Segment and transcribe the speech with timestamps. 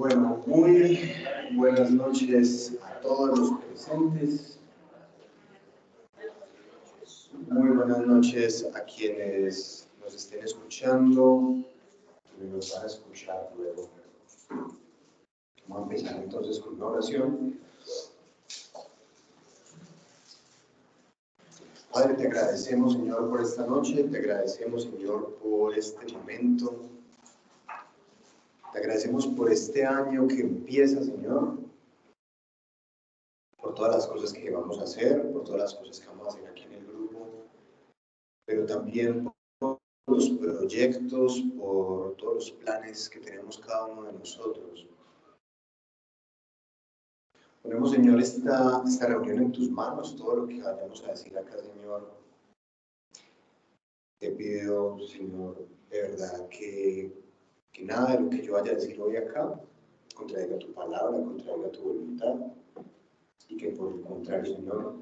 [0.00, 0.98] Bueno, muy
[1.52, 4.58] buenas noches a todos los presentes.
[7.50, 11.54] Muy buenas noches a quienes nos estén escuchando
[12.40, 13.90] y nos van a escuchar luego.
[15.68, 17.60] Vamos a empezar entonces con una oración.
[21.92, 26.99] Padre, te agradecemos, Señor, por esta noche, te agradecemos, Señor, por este momento.
[28.72, 31.58] Te agradecemos por este año que empieza, Señor,
[33.56, 36.30] por todas las cosas que vamos a hacer, por todas las cosas que vamos a
[36.30, 37.26] hacer aquí en el grupo,
[38.46, 44.86] pero también por los proyectos, por todos los planes que tenemos cada uno de nosotros.
[47.62, 51.58] Ponemos, Señor, esta, esta reunión en tus manos, todo lo que vayamos a decir acá,
[51.58, 52.08] Señor.
[54.18, 57.19] Te pido, Señor, de verdad, que,
[57.72, 59.60] que nada de lo que yo vaya a decir hoy acá
[60.14, 62.34] contraiga tu palabra, contraiga tu voluntad,
[63.48, 64.94] y que por el contrario, Señor,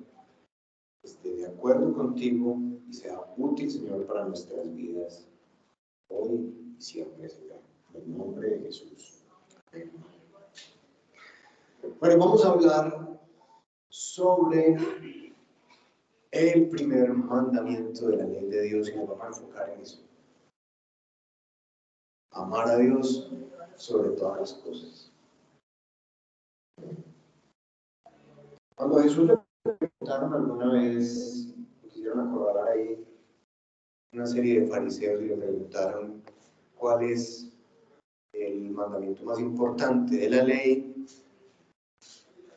[1.02, 2.58] esté de acuerdo contigo
[2.88, 5.28] y sea útil, Señor, para nuestras vidas,
[6.08, 7.58] hoy y siempre, Señor.
[7.94, 9.24] En el nombre de Jesús.
[12.00, 13.18] Bueno, vamos a hablar
[13.88, 14.76] sobre
[16.30, 20.07] el primer mandamiento de la ley de Dios y nos vamos a enfocar en eso.
[22.32, 23.30] Amar a Dios
[23.76, 25.12] sobre todas las cosas.
[28.76, 33.04] Cuando Jesús le preguntaron alguna vez, quisieron acordar ahí
[34.12, 36.22] una serie de fariseos y le preguntaron
[36.76, 37.52] cuál es
[38.32, 41.06] el mandamiento más importante de la ley,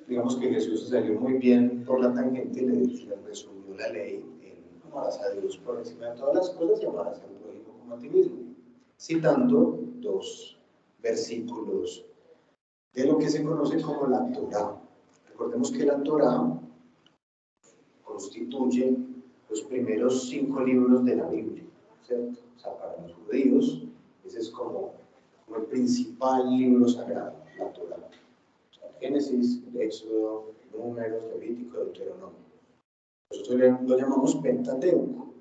[0.07, 4.91] digamos que Jesús salió muy bien por la tangente y le, resumió la ley en
[4.91, 7.97] amarás a Dios por encima de todas las cosas y amarás al prójimo como a
[7.97, 8.50] ti mismo,
[9.01, 10.59] citando dos
[11.01, 12.05] versículos
[12.93, 14.79] de lo que se conoce como la Torah.
[15.27, 16.61] Recordemos que la Torah
[18.03, 18.95] constituye
[19.49, 21.63] los primeros cinco libros de la Biblia,
[22.05, 22.39] ¿cierto?
[22.55, 23.83] O sea, para los judíos,
[24.23, 24.93] ese es como,
[25.45, 28.07] como el principal libro sagrado, la Torah.
[28.99, 32.37] Génesis, Éxodo, Números, Levítico, Deuteronomio.
[33.31, 35.33] Nosotros lo llamamos Pentateuco,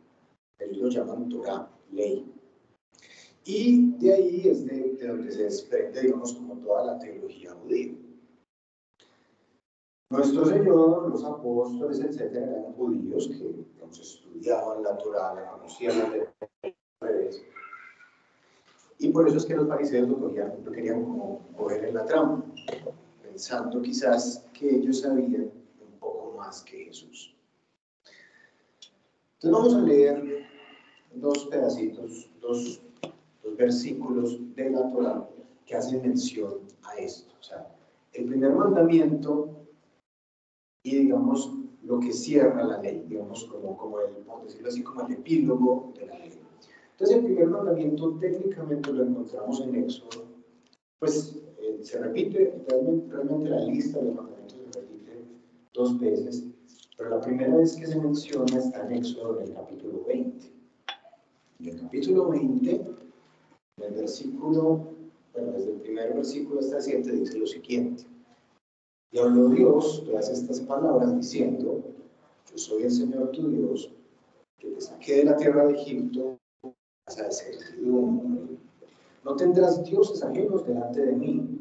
[0.59, 2.40] ellos lo llaman Torah, ley.
[3.53, 7.93] Y de ahí es de, donde se desprende, digamos, como toda la teología judía.
[10.11, 17.11] Nuestro Señor, los apóstoles, etcétera, eran judíos que digamos, estudiaban la Torah, la conocían la
[18.99, 22.45] Y por eso es que los fariseos lo, lo querían como coger en la trampa
[23.21, 25.51] pensando quizás que ellos sabían
[25.81, 27.35] un poco más que Jesús.
[29.35, 30.47] Entonces vamos a leer
[31.15, 32.81] dos pedacitos, dos,
[33.43, 35.29] dos versículos de la Torah
[35.67, 37.35] que hacen mención a esto.
[37.39, 37.69] O sea,
[38.13, 39.61] el primer mandamiento
[40.83, 41.53] y digamos
[41.83, 45.93] lo que cierra la ley, digamos como, como el, por decirlo así, como el epílogo
[45.99, 46.33] de la ley.
[46.93, 50.25] Entonces el primer mandamiento técnicamente lo encontramos en Éxodo,
[50.99, 51.41] pues
[51.81, 55.25] se repite, realmente, la lista de los mandamientos se repite
[55.73, 56.45] dos veces,
[56.97, 60.47] pero la primera vez que se menciona está en Éxodo en el capítulo 20.
[61.61, 62.87] En el capítulo 20,
[63.81, 64.93] en el versículo,
[65.33, 68.05] bueno, desde el primer versículo hasta el 7 dice lo siguiente.
[69.13, 71.83] Y habló Dios todas estas palabras diciendo,
[72.51, 73.93] yo soy el Señor tu Dios,
[74.59, 76.39] que te saqué de la tierra de Egipto,
[77.07, 78.57] hasta de servidumbre.
[79.25, 81.61] No tendrás dioses ajenos delante de mí,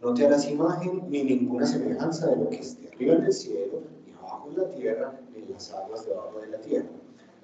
[0.00, 3.82] no te harás imagen ni ninguna semejanza de lo que esté arriba en el cielo,
[4.06, 6.88] ni abajo en la tierra, ni en las aguas debajo de la tierra.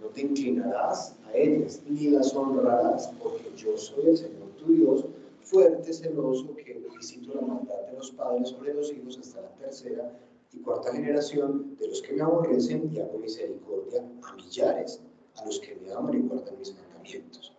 [0.01, 5.05] No te inclinarás a ellas, ni las honrarás, porque yo soy el Señor tu Dios,
[5.43, 10.19] fuerte, celoso, que visito la maldad de los padres sobre los hijos hasta la tercera
[10.53, 15.01] y cuarta generación de los que me aborrecen y hago misericordia a millares,
[15.37, 17.53] a los que me aman y guardan mis mandamientos.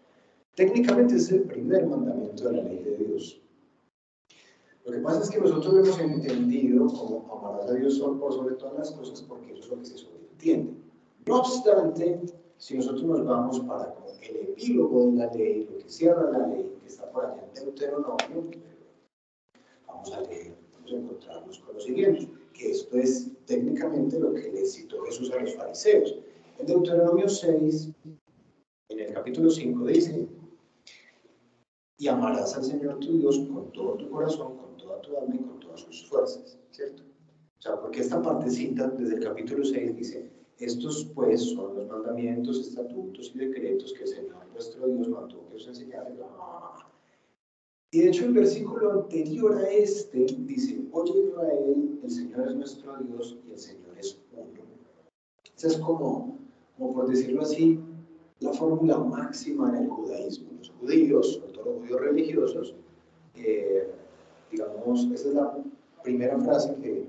[0.56, 3.42] Técnicamente es el primer mandamiento de la ley de Dios.
[4.86, 8.77] Lo que pasa es que nosotros hemos entendido como amarás a Dios por sobre todas
[8.77, 10.84] las cosas porque eso es lo que se sobreentiende.
[11.27, 12.22] No obstante,
[12.57, 16.72] si nosotros nos vamos para el epílogo de la ley, lo que cierra la ley,
[16.81, 18.51] que está por allá en Deuteronomio,
[19.88, 24.51] vamos a leer, vamos a encontrarnos con lo siguiente, que esto es técnicamente lo que
[24.51, 26.16] le citó Jesús a los fariseos.
[26.60, 27.89] En Deuteronomio 6,
[28.89, 30.28] en el capítulo 5 dice,
[31.98, 34.66] y amarás al Señor tu Dios con todo tu corazón,
[35.01, 37.04] tu alma y con todas sus fuerzas, ¿cierto?
[37.60, 42.60] O sea, porque esta partecita desde el capítulo 6 dice, estos pues son los mandamientos,
[42.60, 46.12] estatutos y decretos que el Señor nuestro Dios mandó que os enseñara.
[47.92, 52.98] Y de hecho el versículo anterior a este dice, oye Israel, el Señor es nuestro
[52.98, 54.63] Dios y el Señor es uno.
[55.57, 56.38] Esa es como,
[56.78, 57.80] como por decirlo así,
[58.40, 60.52] la fórmula máxima en el judaísmo.
[60.57, 62.75] Los judíos, sobre todo los judíos religiosos,
[63.36, 63.90] eh,
[64.52, 65.57] digamos, esa es la
[66.04, 67.07] primera frase que,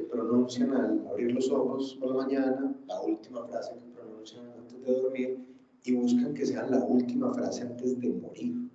[0.00, 4.82] que pronuncian al abrir los ojos por la mañana, la última frase que pronuncian antes
[4.82, 5.38] de dormir
[5.84, 8.70] y buscan que sea la última frase antes de morir.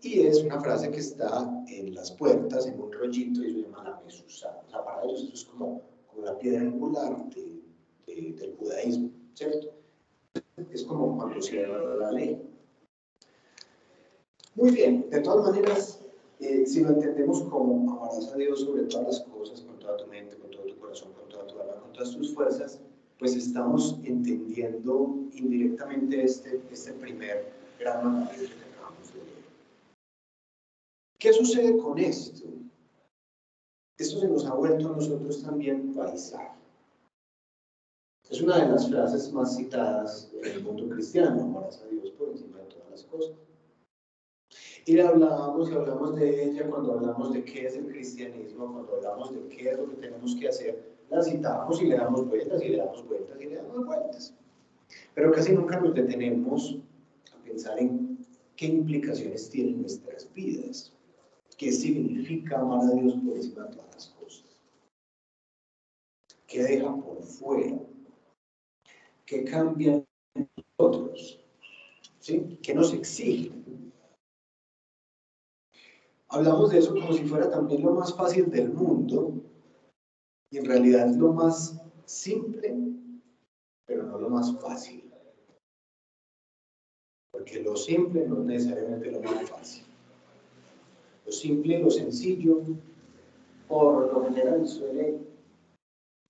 [0.00, 3.84] Y es una frase que está en las puertas, en un rollito, y se llama
[3.84, 4.60] la mesusa.
[4.66, 9.72] O sea, para ellos esto es como, como la piedra angular de, del judaísmo, ¿cierto?
[10.72, 12.42] Es como cuando se la ley.
[14.56, 16.02] Muy bien, de todas maneras,
[16.42, 20.08] eh, si lo entendemos como amarás a Dios sobre todas las cosas, con toda tu
[20.08, 22.80] mente, con todo tu corazón, con toda tu alma, con todas tus fuerzas,
[23.18, 29.44] pues estamos entendiendo indirectamente este, este primer gran mandamiento que acabamos de leer.
[31.18, 32.48] ¿Qué sucede con esto?
[33.98, 36.50] Esto se nos ha vuelto a nosotros también paisaje.
[38.28, 42.30] Es una de las frases más citadas en el mundo cristiano, amarás a Dios por
[42.30, 43.36] encima de todas las cosas.
[44.86, 49.32] Y hablábamos y hablamos de ella cuando hablamos de qué es el cristianismo, cuando hablamos
[49.32, 52.70] de qué es lo que tenemos que hacer, la citamos y le damos vueltas y
[52.70, 54.34] le damos vueltas y le damos vueltas.
[55.14, 56.78] Pero casi nunca nos detenemos
[57.32, 58.18] a pensar en
[58.56, 60.92] qué implicaciones tienen nuestras vidas,
[61.58, 64.62] qué significa amar a Dios por encima de todas las cosas,
[66.46, 67.78] qué deja por fuera,
[69.26, 70.02] qué cambia
[70.34, 70.48] en
[70.78, 71.44] nosotros,
[72.20, 72.58] ¿sí?
[72.62, 73.52] qué nos exige
[76.32, 79.34] hablamos de eso como si fuera también lo más fácil del mundo,
[80.52, 82.76] y en realidad es lo más simple,
[83.86, 85.10] pero no lo más fácil.
[87.32, 89.84] Porque lo simple no es necesariamente lo más fácil.
[91.24, 92.60] Lo simple, lo sencillo,
[93.66, 95.18] por lo general suele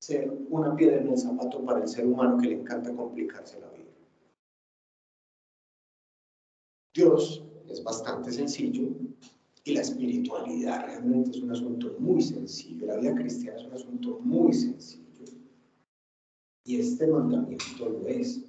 [0.00, 3.70] ser una piedra en el zapato para el ser humano que le encanta complicarse la
[3.70, 3.90] vida.
[6.94, 8.84] Dios es bastante sencillo,
[9.64, 14.18] y la espiritualidad realmente es un asunto muy sencillo, la vida cristiana es un asunto
[14.20, 15.02] muy sencillo.
[16.64, 18.44] Y este mandamiento lo es.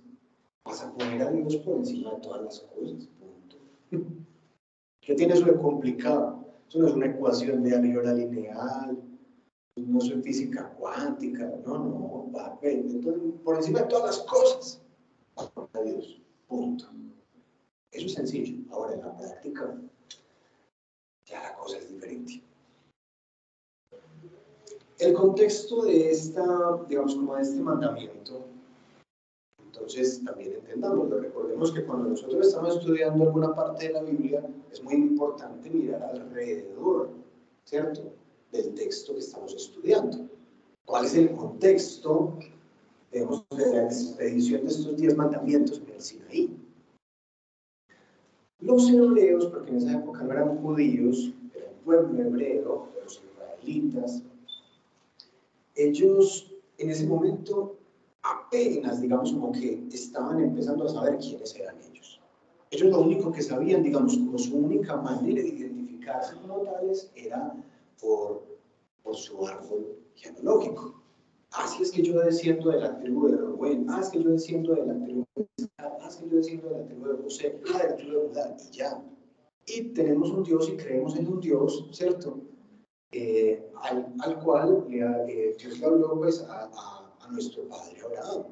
[0.66, 3.58] Vas a poner a Dios por encima de todas las cosas, punto.
[5.02, 6.46] ¿Qué tiene eso de complicado?
[6.68, 8.98] Eso no es una ecuación de álgebra lineal,
[9.76, 14.82] no es física cuántica, no, no, va, entonces, por encima de todas las cosas,
[15.36, 16.86] a Dios, punto.
[17.92, 18.64] Eso es sencillo.
[18.72, 19.80] Ahora, en la práctica,
[21.34, 22.44] ya la cosa es diferente.
[25.00, 26.46] El contexto de esta,
[26.88, 28.46] digamos, como de este mandamiento,
[29.60, 31.20] entonces también entendámoslo.
[31.20, 36.04] Recordemos que cuando nosotros estamos estudiando alguna parte de la Biblia, es muy importante mirar
[36.04, 37.10] alrededor,
[37.66, 38.14] ¿cierto?
[38.52, 40.30] Del texto que estamos estudiando.
[40.86, 42.38] ¿Cuál es el contexto,
[43.12, 46.63] digamos, de la expedición de estos diez mandamientos en el Sinaí?
[48.64, 54.24] Los hebreos, porque en esa época no eran judíos, era un pueblo hebreo, los israelitas,
[55.76, 57.76] ellos en ese momento
[58.22, 62.22] apenas, digamos, como que estaban empezando a saber quiénes eran ellos.
[62.72, 67.54] Ellos lo único que sabían, digamos, como su única manera de identificarse como tales era
[68.02, 68.44] por,
[69.04, 71.02] por su árbol genealógico.
[71.52, 74.74] Así es que yo desciendo de la tribu de Rubén, así es que yo desciendo
[74.74, 75.48] de la tribu de
[76.30, 79.04] desciendo de de José, ah, de la de Judá, y ya.
[79.66, 82.42] Y tenemos un Dios y creemos en un Dios, ¿cierto?
[83.12, 88.46] Eh, al, al, cual eh, Dios le habló pues a, a, a, nuestro padre Abraham,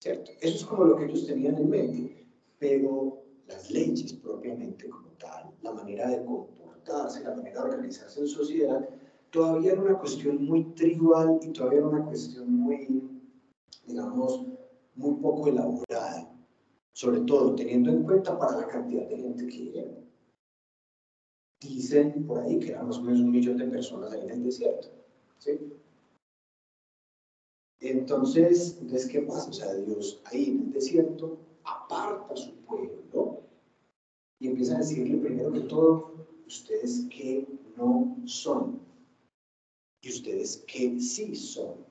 [0.00, 0.30] ¿cierto?
[0.40, 2.26] Eso es como lo que ellos tenían en mente,
[2.58, 8.28] pero las leyes propiamente como tal, la manera de comportarse, la manera de organizarse en
[8.28, 8.88] sociedad,
[9.30, 13.02] todavía era una cuestión muy tribal y todavía era una cuestión muy,
[13.86, 14.46] digamos,
[14.94, 16.32] muy poco elaborada,
[16.94, 19.90] sobre todo teniendo en cuenta para la cantidad de gente que era.
[21.60, 24.44] Dicen por ahí que eran más o menos un millón de personas ahí en el
[24.44, 24.88] desierto.
[25.38, 25.58] ¿sí?
[27.80, 29.50] Entonces, entonces, ¿qué pasa?
[29.50, 33.42] O sea, Dios ahí en el desierto aparta a su pueblo
[34.40, 36.12] y empieza a decirle primero que todo,
[36.46, 37.46] ustedes que
[37.76, 38.80] no son
[40.02, 41.84] y ustedes que sí son.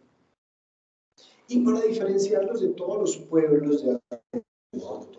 [1.47, 3.99] Y para diferenciarlos de todos los pueblos de,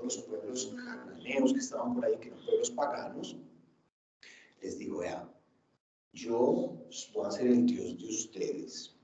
[0.05, 3.37] los pueblos cananeos que estaban por ahí, que eran pueblos paganos,
[4.63, 5.29] les digo, vea,
[6.13, 6.77] yo
[7.15, 8.95] voy a ser el Dios de ustedes.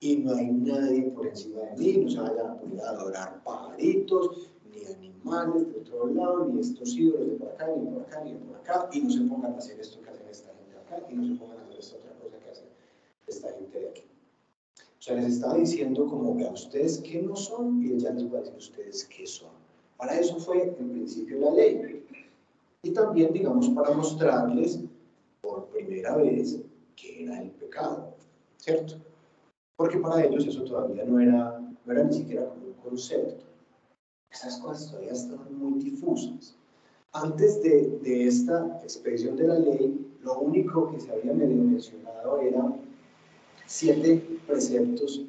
[0.00, 3.42] Y no hay nadie por encima de mí, no se vayan a poner a adorar
[3.42, 8.24] pajaritos, ni animales de otro lado, ni estos ídolos de por acá, ni por acá,
[8.24, 11.06] ni por acá, y no se pongan a hacer esto que hacen esta gente acá,
[11.10, 12.64] y no se pongan a hacer esta otra cosa que hace
[13.26, 14.02] esta gente de aquí.
[14.98, 18.38] O sea, les estaba diciendo como, vean ustedes qué no son, y ya les voy
[18.38, 19.63] a decir ustedes qué son.
[20.04, 22.04] Para eso fue en principio la ley.
[22.82, 24.80] Y también, digamos, para mostrarles
[25.40, 26.60] por primera vez
[26.94, 28.14] qué era el pecado,
[28.58, 28.96] ¿cierto?
[29.76, 33.46] Porque para ellos eso todavía no era, no era ni siquiera como un concepto.
[34.30, 36.54] Esas cosas todavía estaban muy difusas.
[37.14, 42.40] Antes de, de esta expedición de la ley, lo único que se había medio mencionado
[42.42, 42.76] era
[43.64, 45.24] siete preceptos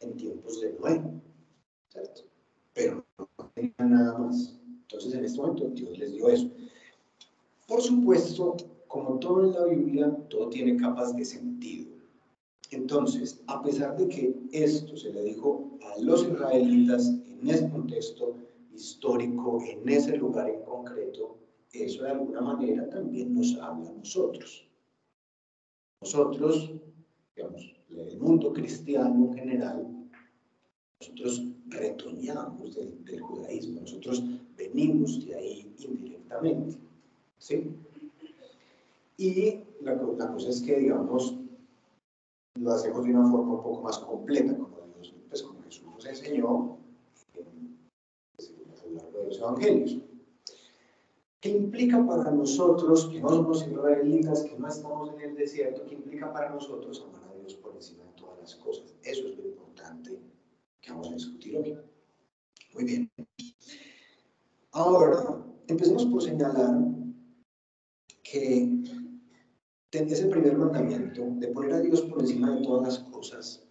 [0.00, 1.00] en tiempos de Noé,
[1.88, 2.20] ¿cierto?
[2.74, 3.02] Pero
[3.78, 4.58] nada más.
[4.82, 6.50] Entonces, en este momento, Dios les dio eso.
[7.66, 8.56] Por supuesto,
[8.88, 11.90] como todo en la Biblia, todo tiene capas de sentido.
[12.70, 18.36] Entonces, a pesar de que esto se le dijo a los israelitas en ese contexto
[18.72, 21.36] histórico, en ese lugar en concreto,
[21.72, 24.66] eso de alguna manera también nos habla a nosotros.
[26.00, 26.72] Nosotros,
[27.36, 30.08] digamos, el mundo cristiano en general,
[31.00, 34.22] nosotros retoñamos del, judaísmo, nosotros
[34.56, 36.76] venimos de ahí indirectamente.
[37.38, 37.72] ¿sí?
[39.16, 41.36] Y la, la, cosa es que, digamos,
[42.58, 46.06] lo hacemos de una forma un poco más completa, como Dios, pues como Jesús nos
[46.06, 46.78] enseñó
[48.36, 49.98] pues, a lo largo de los evangelios.
[51.40, 55.94] ¿Qué implica para nosotros, que no somos israelitas, que no estamos en el desierto, qué
[55.94, 58.94] implica para nosotros amar a Dios por encima de todas las cosas?
[59.02, 60.18] Eso es lo importante
[60.80, 61.78] que vamos a discutir hoy.
[62.74, 63.10] Muy bien.
[64.72, 66.78] Ahora, empecemos por señalar
[68.22, 68.68] que
[69.90, 73.66] ese primer mandamiento de poner a Dios por encima de todas las cosas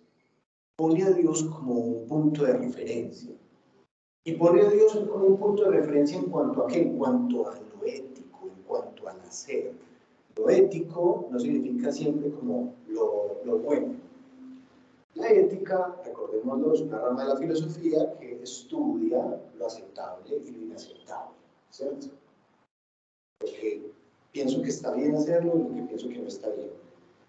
[0.75, 3.35] pone a Dios como un punto de referencia.
[4.25, 6.81] Y pone a Dios como un punto de referencia en cuanto a qué?
[6.81, 9.73] En cuanto a lo ético, en cuanto al hacer.
[10.35, 14.08] Lo ético no significa siempre como lo, lo bueno.
[15.49, 21.35] Ética, recordémoslo, es una rama de la filosofía que estudia lo aceptable y lo inaceptable,
[21.71, 22.07] ¿cierto?
[23.39, 23.91] Porque
[24.31, 26.69] pienso que está bien hacerlo y lo que pienso que no está bien,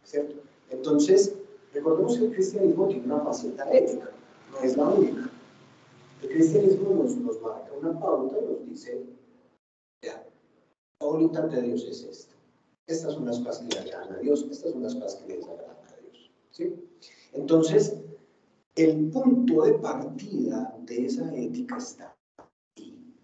[0.05, 0.35] ¿cierto?
[0.69, 1.35] Entonces,
[1.73, 4.11] recordemos que el cristianismo tiene una faceta ética,
[4.53, 5.31] no es la única.
[6.23, 9.03] El cristianismo nos, nos marca una pauta y nos dice,
[10.05, 10.27] ya,
[11.01, 12.35] la voluntad de Dios es esta.
[12.87, 15.37] Estas son las cosas que le agradan a Dios, estas son las cosas que le
[15.39, 16.31] desagradan a Dios.
[16.51, 16.75] ¿sí?
[17.33, 17.95] Entonces,
[18.85, 23.15] el punto de partida de esa ética está aquí.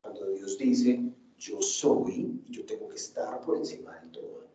[0.00, 4.46] Cuando Dios dice, yo soy y yo tengo que estar por encima de todo.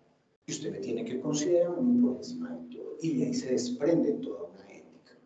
[0.45, 2.97] Y usted me tiene que considerar por encima de todo.
[3.01, 5.17] Y de ahí se desprende toda una ética.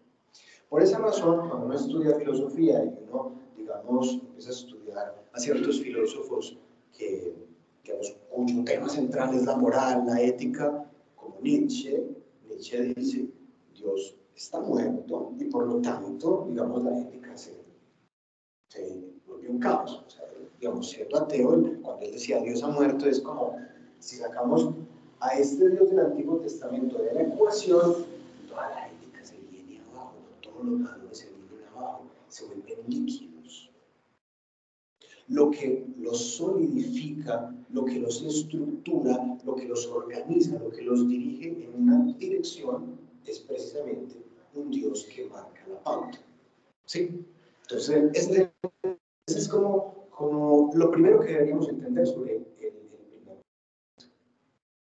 [0.70, 5.82] Por esa razón, cuando uno estudia filosofía y uno, digamos, empieza a estudiar a ciertos
[5.82, 6.58] filósofos
[6.96, 7.36] que,
[7.84, 12.06] digamos, cuyo tema central es la moral, la ética, como Nietzsche,
[12.48, 13.28] Nietzsche dice,
[13.74, 17.64] Dios está muerto y por lo tanto, digamos, la ética se,
[18.68, 20.04] se volvió un caos.
[20.06, 20.26] O sea,
[20.60, 21.50] digamos, siendo ateo,
[21.82, 23.56] cuando él decía Dios ha muerto, es como
[24.00, 24.70] si sacamos
[25.22, 28.06] a este Dios del Antiguo Testamento de la ecuación,
[28.48, 33.72] toda la ética se viene abajo, todos los valores se vienen abajo, se vuelven líquidos.
[35.28, 41.08] Lo que los solidifica, lo que los estructura, lo que los organiza, lo que los
[41.08, 44.25] dirige en una dirección es precisamente
[44.56, 46.20] un Dios que marca la pauta.
[46.86, 47.26] ¿Sí?
[47.64, 48.52] Entonces, este,
[49.28, 53.42] este es como como lo primero que deberíamos entender sobre el, primer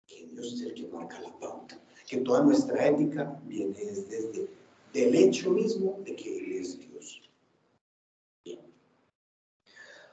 [0.07, 4.47] que Dios es el que marca la pauta, que toda nuestra ética viene desde,
[4.93, 7.21] el hecho mismo de que Él es Dios.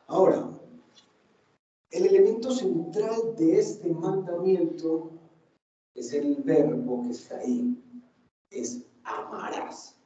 [0.09, 0.51] Ahora,
[1.91, 5.13] el elemento central de este mandamiento
[5.95, 7.81] es el verbo que está ahí,
[8.51, 9.97] es amarás,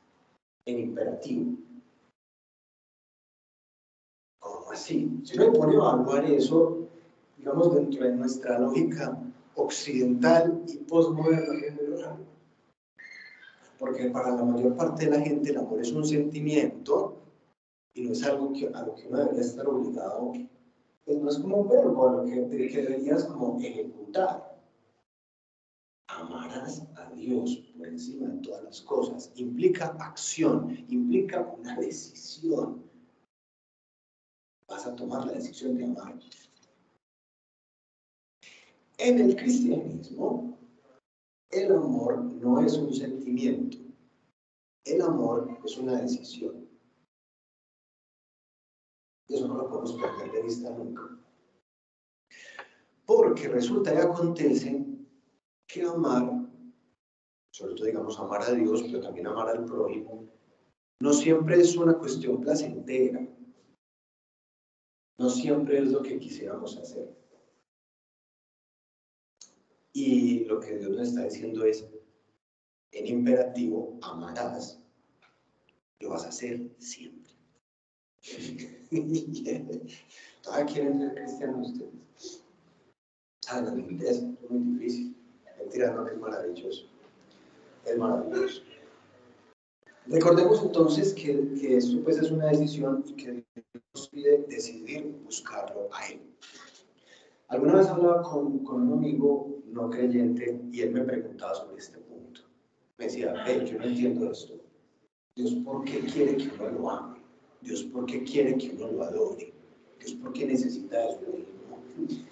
[0.66, 1.56] en imperativo
[4.70, 5.20] así.
[5.24, 6.88] Si uno pone a evaluar eso,
[7.36, 9.18] digamos, dentro de nuestra lógica
[9.54, 12.18] occidental y postmoderna.
[13.78, 17.14] Porque para la mayor parte de la gente el amor es un sentimiento
[17.94, 20.32] y no es algo que, a lo que uno debería estar obligado.
[21.04, 24.58] Pues no es como un verbo a lo que, que deberías como ejecutar.
[26.08, 29.30] Amarás a Dios encima de todas las cosas.
[29.36, 32.88] Implica acción, implica una decisión
[34.68, 36.14] vas a tomar la decisión de amar.
[38.98, 40.58] En el cristianismo,
[41.50, 43.78] el amor no es un sentimiento,
[44.84, 46.68] el amor es una decisión.
[49.28, 51.02] eso no lo podemos perder de vista nunca.
[53.06, 54.84] Porque resulta y acontece
[55.66, 56.37] que amar,
[57.58, 60.28] sobre todo digamos amar a Dios, pero también amar al prójimo,
[61.00, 63.26] no siempre es una cuestión placentera.
[65.18, 67.12] No siempre es lo que quisiéramos hacer.
[69.92, 71.84] Y lo que Dios nos está diciendo es,
[72.92, 74.80] en imperativo, amarás,
[75.98, 77.32] lo vas a hacer siempre.
[80.42, 82.44] Todavía quieren ser cristianos ustedes.
[83.48, 83.72] Ah, es
[84.48, 85.16] muy difícil.
[85.58, 86.97] Mentira, no, es maravilloso.
[87.96, 88.62] Maravilloso.
[90.06, 95.88] Recordemos entonces que, que esto pues es una decisión y que Dios pide decidir buscarlo
[95.92, 96.20] a Él.
[97.48, 101.98] Alguna vez hablaba con, con un amigo no creyente y él me preguntaba sobre este
[101.98, 102.42] punto.
[102.98, 104.54] Me decía, hey, yo no entiendo esto.
[105.34, 107.18] Dios, ¿por qué quiere que uno lo ame?
[107.60, 109.52] Dios, ¿por qué quiere que uno lo adore?
[109.98, 111.20] Dios, ¿por qué necesita eso?
[111.96, 112.22] Dios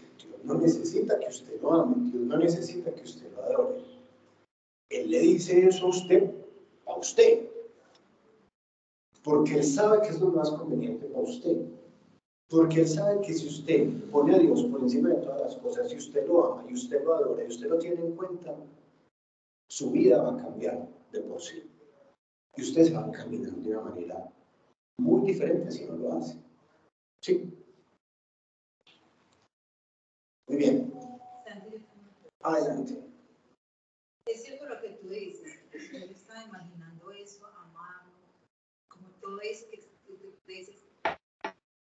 [0.45, 3.96] no necesita que usted lo ame, Dios no necesita que usted lo adore.
[4.91, 6.31] Él le dice eso a usted,
[6.87, 7.49] a usted,
[9.23, 11.67] porque Él sabe que es lo más conveniente para usted.
[12.49, 15.91] Porque Él sabe que si usted pone a Dios por encima de todas las cosas,
[15.91, 18.57] si usted lo ama y usted lo adora y usted lo tiene en cuenta,
[19.69, 21.69] su vida va a cambiar de por sí.
[22.57, 24.33] Y usted se va a caminar de una manera
[24.99, 26.39] muy diferente si no lo hace.
[27.21, 27.53] ¿Sí?
[30.49, 30.93] Muy bien.
[32.43, 33.03] Adelante.
[34.27, 35.61] Es cierto lo que tú dices.
[35.73, 38.15] Yo estaba imaginando eso, amando,
[38.89, 40.85] como todo eso que tú dices.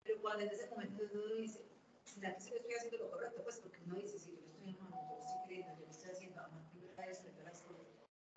[0.04, 1.62] Pero cuando en ese momento uno dice,
[2.04, 3.44] ¿será que estoy haciendo lo correcto?
[3.44, 5.92] Pues porque uno dice, sí, yo lo estoy amando, yo lo estoy creyendo, yo lo
[5.92, 6.66] estoy haciendo, amando
[7.08, 7.86] esto, las cosas.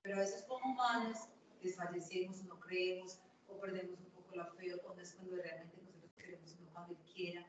[0.03, 1.17] Pero a veces como humanos
[1.63, 3.19] desfallecemos, no creemos,
[3.49, 6.93] o perdemos un poco la fe, o no es cuando realmente nosotros queremos, no cuando
[6.93, 7.49] Él quiera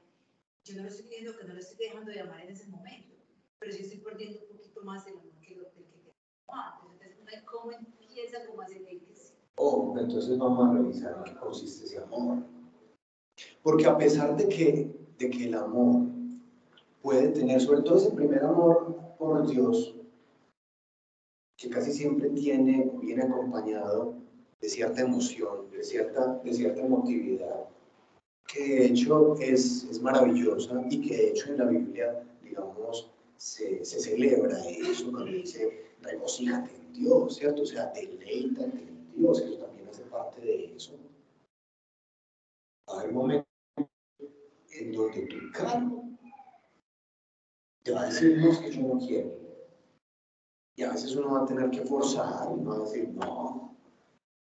[0.63, 3.15] yo no lo estoy diciendo que no lo estoy dejando de amar en ese momento,
[3.57, 6.13] pero sí estoy perdiendo un poquito más el amor que lo que tengo
[6.47, 7.17] antes.
[7.17, 8.45] Entonces, ¿cómo empieza?
[8.45, 9.08] ¿Cómo hace que sí?
[9.61, 12.37] Oh, entonces vamos a revisar en qué consiste ese amor.
[13.61, 16.05] Porque a pesar de que, de que el amor
[17.01, 19.95] puede tener, sobre todo ese primer amor por Dios,
[21.57, 24.15] que casi siempre tiene, viene acompañado
[24.61, 27.67] de cierta emoción, de cierta, de cierta emotividad,
[28.47, 33.83] que de hecho es, es maravillosa y que de hecho en la Biblia, digamos, se,
[33.83, 37.63] se celebra eso cuando dice regocíjate en Dios, ¿cierto?
[37.63, 38.88] O sea, deleítate
[39.19, 40.97] Dios, eso también hace parte de eso.
[42.87, 43.45] Hay momentos
[44.71, 46.17] en donde tu carne
[47.83, 49.37] te va a decir, no, es que yo no quiero.
[50.77, 53.75] Y a veces uno va a tener que forzar, uno va a decir, no,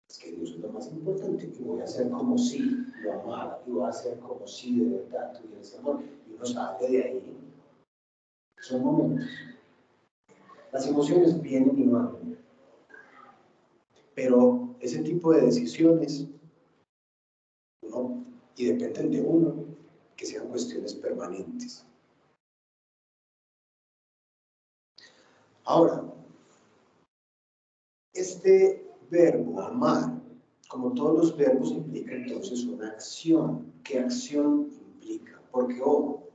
[0.09, 2.59] es que Dios es lo más importante y voy a hacer como si
[3.01, 6.45] lo amara y voy a hacer como si de verdad tuviera ese amor y uno
[6.45, 7.37] sale de ahí.
[8.59, 9.27] Son momentos.
[10.71, 12.42] Las emociones vienen y van.
[14.15, 16.27] Pero ese tipo de decisiones,
[18.55, 19.65] y dependen de uno,
[20.15, 21.85] que sean cuestiones permanentes.
[25.65, 26.03] Ahora,
[28.13, 30.21] este verbo amar,
[30.67, 33.71] como todos los verbos, implica entonces una acción.
[33.83, 35.41] ¿Qué acción implica?
[35.51, 36.29] Porque, ojo,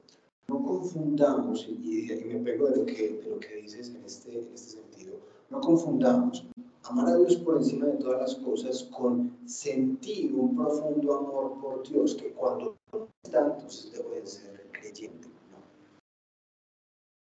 [0.48, 4.54] no confundamos, y, me pego de lo que, de lo que dices en este, en
[4.54, 5.16] este sentido,
[5.50, 6.46] no confundamos
[6.88, 11.86] amar a Dios por encima de todas las cosas con sentir un profundo amor por
[11.86, 15.28] Dios, que cuando no está, entonces debo de ser creyente.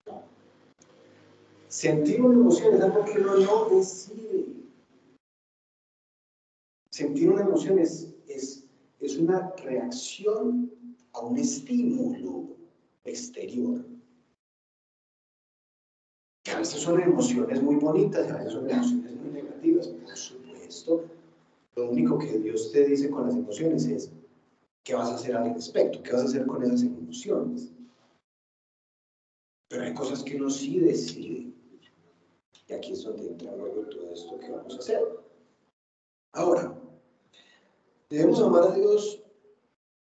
[0.06, 0.22] No.
[1.68, 4.46] Sentir una emoción es algo que uno no decide.
[6.92, 8.66] Sentir una emoción es, es,
[9.00, 10.72] es una reacción
[11.14, 12.50] a un estímulo
[13.06, 13.93] exterior.
[16.54, 21.04] A veces son emociones muy bonitas y a veces son emociones muy negativas, por supuesto.
[21.76, 24.12] Lo único que Dios te dice con las emociones es
[24.84, 27.72] qué vas a hacer al respecto, qué vas a hacer con esas emociones.
[29.68, 31.52] Pero hay cosas que uno sí decide.
[32.68, 35.02] Y aquí es donde entra luego todo esto que vamos a hacer.
[36.34, 36.74] Ahora,
[38.14, 39.20] Debemos amar a Dios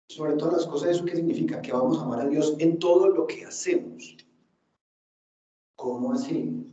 [0.08, 0.92] sobre todas las cosas.
[0.92, 1.60] ¿Eso qué significa?
[1.64, 4.16] Que vamos a amar a Dios en todo lo que hacemos.
[5.84, 6.66] ¿Cómo así?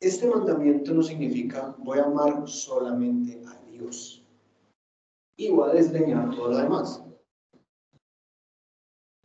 [0.00, 4.26] Este mandamiento no significa voy a amar solamente a Dios
[5.36, 7.00] y voy a desdeñar todo lo demás.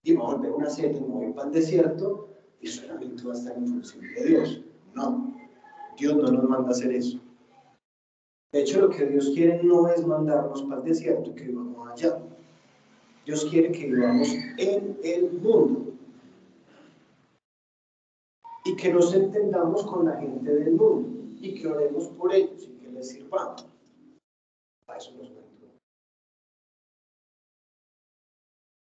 [0.03, 2.29] Y me voy a volver una seta, me voy para desierto
[2.61, 4.61] y solamente va a estar en función de Dios.
[4.93, 5.35] No,
[5.97, 7.19] Dios no nos manda a hacer eso.
[8.51, 11.91] De hecho, lo que Dios quiere no es mandarnos para el desierto y que vivamos
[11.91, 12.21] allá.
[13.25, 15.94] Dios quiere que vivamos en el mundo
[18.65, 21.07] y que nos entendamos con la gente del mundo
[21.39, 23.67] y que oremos por ellos y que les sirvamos.
[24.87, 25.45] Para eso nos mandó.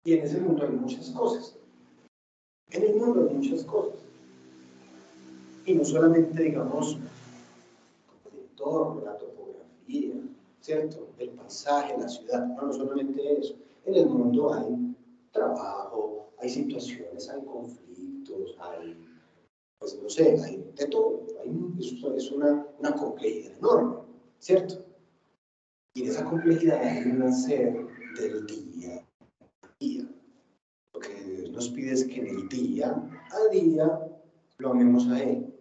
[0.04, 1.56] Y en ese mundo hay muchas cosas.
[2.70, 4.00] En el mundo hay muchas cosas.
[5.64, 6.98] Y no solamente, digamos,
[8.32, 10.14] el entorno, la topografía,
[10.60, 11.08] ¿cierto?
[11.18, 13.54] El paisaje, la ciudad, no, no solamente eso.
[13.84, 14.96] En el mundo hay
[15.30, 18.96] trabajo, hay situaciones, hay conflictos, hay,
[19.78, 21.26] pues no sé, hay de todo.
[21.42, 23.96] Hay, es una, una complejidad enorme,
[24.38, 24.84] ¿cierto?
[25.94, 27.86] Y esa complejidad hay un nacer
[28.18, 29.06] del día
[29.62, 30.08] a día.
[30.92, 34.00] Lo que Dios nos pide es que en el día a día
[34.58, 35.54] lo amemos a Él.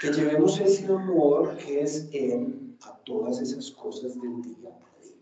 [0.00, 5.16] Que llevemos ese amor que es Él a todas esas cosas del día a día.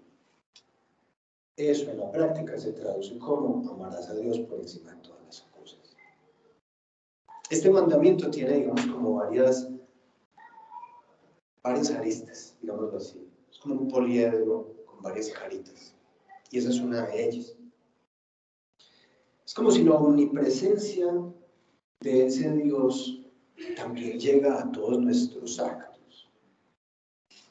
[1.57, 5.14] Eso en la práctica se traduce como amarás a Dios por encima de cosas.
[7.51, 9.69] Este mandamiento tiene, digamos, como varias,
[11.63, 13.29] varias aristas, digámoslo así.
[13.51, 15.95] Es como un poliedro con varias caritas.
[16.51, 17.55] Y esa es una de ellas.
[19.45, 21.07] Es como si la omnipresencia
[22.01, 23.21] de ese Dios
[23.77, 26.31] también llega a todos nuestros actos,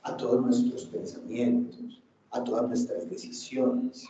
[0.01, 2.01] a todos nuestros pensamientos,
[2.31, 4.05] a todas nuestras decisiones.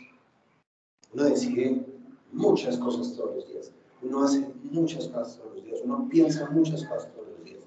[1.13, 1.85] Uno decide
[2.31, 5.39] muchas cosas todos los días, uno hace muchas cosas
[5.83, 7.63] uno piensa muchas cosas todos los días.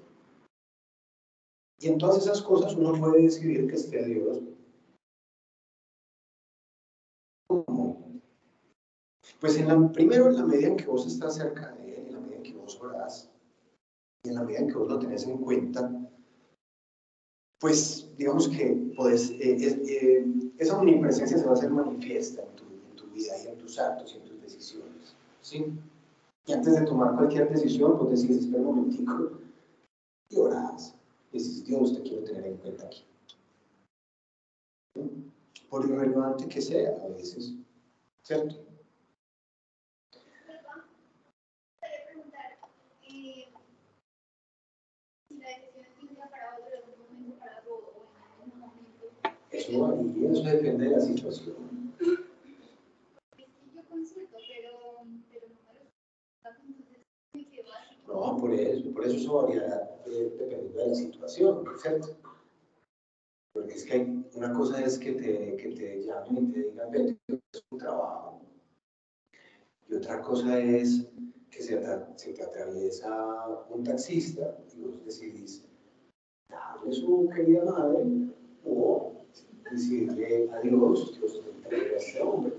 [1.79, 4.39] Y en todas esas cosas uno puede decidir que esté Dios.
[7.47, 8.21] ¿Cómo?
[9.39, 12.13] Pues en la, primero en la medida en que vos estás cerca de Él, en
[12.13, 13.29] la medida en que vos orás,
[14.23, 15.91] y en la medida en que vos lo tenés en cuenta,
[17.59, 19.57] pues digamos que podés, eh,
[19.89, 20.25] eh,
[20.57, 23.79] esa omnipresencia se va a hacer manifiesta en tu, en tu, vida y en tus
[23.79, 25.15] actos y en tus decisiones.
[25.41, 25.65] ¿sí?
[26.47, 29.31] Y antes de tomar cualquier decisión, vos decís, espera un momentico,
[30.29, 30.95] y orás.
[31.33, 33.03] Dices, Dios, te quiero tener en cuenta aquí.
[35.69, 37.53] Por irrelevante que sea a veces,
[38.23, 38.55] ¿cierto?
[49.51, 51.77] Eso varía, eso depende de la situación.
[58.07, 58.53] No, por
[59.33, 62.17] varía eh, dependiendo de la situación, ¿cierto?
[63.53, 67.17] Porque es que una cosa es que te, que te llamen y te digan, vete,
[67.27, 68.41] es un trabajo.
[69.89, 71.07] Y otra cosa es
[71.49, 75.63] que se, te atraviesa un taxista y vos decidís
[76.49, 78.05] darle su querida madre
[78.65, 79.13] o
[79.71, 82.53] decirle adiós, Dios te entrega a ese hombre.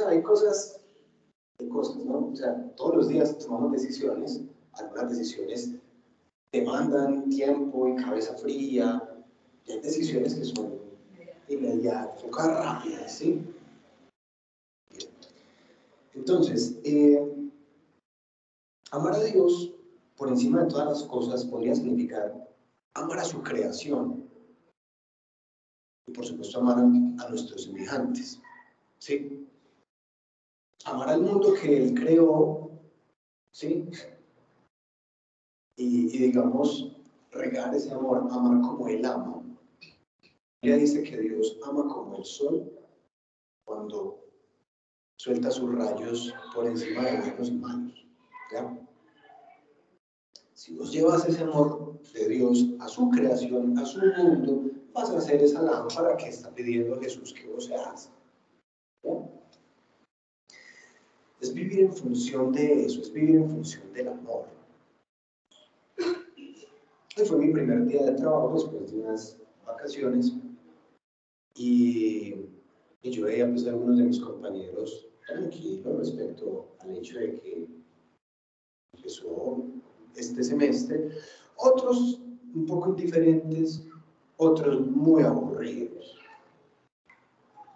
[0.00, 0.79] sea, hay cosas,
[1.68, 2.30] cosas, ¿no?
[2.32, 4.42] O sea, todos los días tomamos decisiones,
[4.72, 5.74] algunas decisiones
[6.52, 9.02] demandan tiempo y cabeza fría,
[9.66, 10.74] y hay decisiones que son
[11.48, 13.42] inmediatas, rápidas, ¿sí?
[16.14, 17.50] Entonces, eh,
[18.90, 19.72] amar a Dios
[20.16, 22.48] por encima de todas las cosas podría significar
[22.94, 24.28] amar a su creación
[26.06, 28.40] y por supuesto amar a, nuestros semejantes.
[28.98, 29.46] ¿Sí?
[30.84, 32.70] Amar al mundo que Él creó,
[33.52, 33.88] ¿sí?
[35.76, 36.96] Y, digamos,
[37.30, 39.42] regar ese amor, amar como Él ama.
[40.62, 42.70] Ella dice que Dios ama como el sol
[43.64, 44.20] cuando
[45.16, 48.06] suelta sus rayos por encima de buenos y malos.
[48.52, 48.78] ¿ya?
[50.52, 55.18] Si vos llevas ese amor de Dios a su creación, a su mundo, vas a
[55.18, 58.10] hacer esa lámpara que está pidiendo Jesús que vos seas.
[61.40, 64.44] Es vivir en función de eso, es vivir en función del amor.
[67.16, 70.34] Hoy fue mi primer día de trabajo después de unas vacaciones
[71.54, 72.34] y,
[73.02, 77.66] y yo veía pues, a algunos de mis compañeros tranquilos respecto al hecho de que
[78.94, 79.64] empezó
[80.16, 81.10] este semestre,
[81.56, 82.20] otros
[82.54, 83.86] un poco indiferentes,
[84.36, 86.18] otros muy aburridos.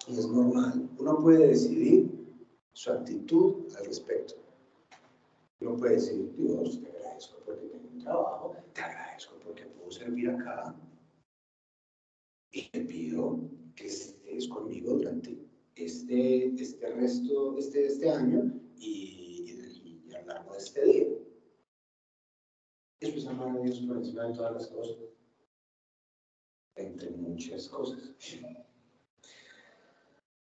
[0.07, 2.24] Y es normal, uno puede decidir
[2.75, 4.35] su actitud al respecto.
[5.61, 10.31] Uno puede decir, Dios, te agradezco porque tengo un trabajo, te agradezco porque puedo servir
[10.31, 10.77] acá.
[12.53, 13.41] Y te pido
[13.75, 15.39] que estés conmigo durante
[15.75, 21.07] este, este resto, este, este año y, y, y a lo largo de este día.
[23.01, 24.97] Eso es amar a Dios por encima de todas las cosas.
[26.77, 28.13] entre muchas cosas.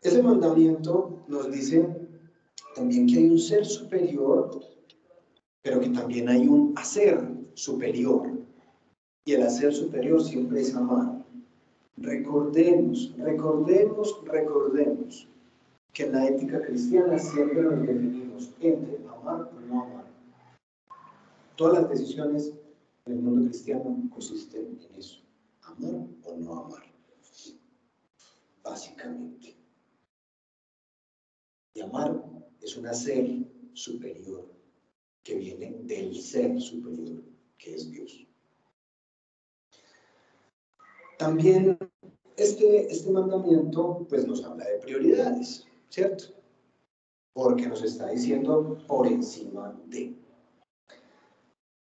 [0.00, 1.99] Ese mandamiento nos dice
[2.80, 4.58] también que hay un ser superior,
[5.62, 7.20] pero que también hay un hacer
[7.52, 8.32] superior.
[9.26, 11.22] Y el hacer superior siempre es amar.
[11.98, 15.28] Recordemos, recordemos, recordemos
[15.92, 20.06] que en la ética cristiana siempre nos definimos entre amar o no amar.
[21.56, 22.54] Todas las decisiones
[23.04, 25.20] en el mundo cristiano consisten en eso,
[25.64, 26.82] amar o no amar,
[28.64, 29.54] básicamente.
[31.74, 33.28] Y amar es un hacer
[33.74, 34.44] superior
[35.22, 37.22] que viene del ser superior,
[37.58, 38.26] que es Dios.
[41.18, 41.78] También
[42.36, 46.24] este, este mandamiento pues nos habla de prioridades, ¿cierto?
[47.34, 50.16] Porque nos está diciendo por encima de.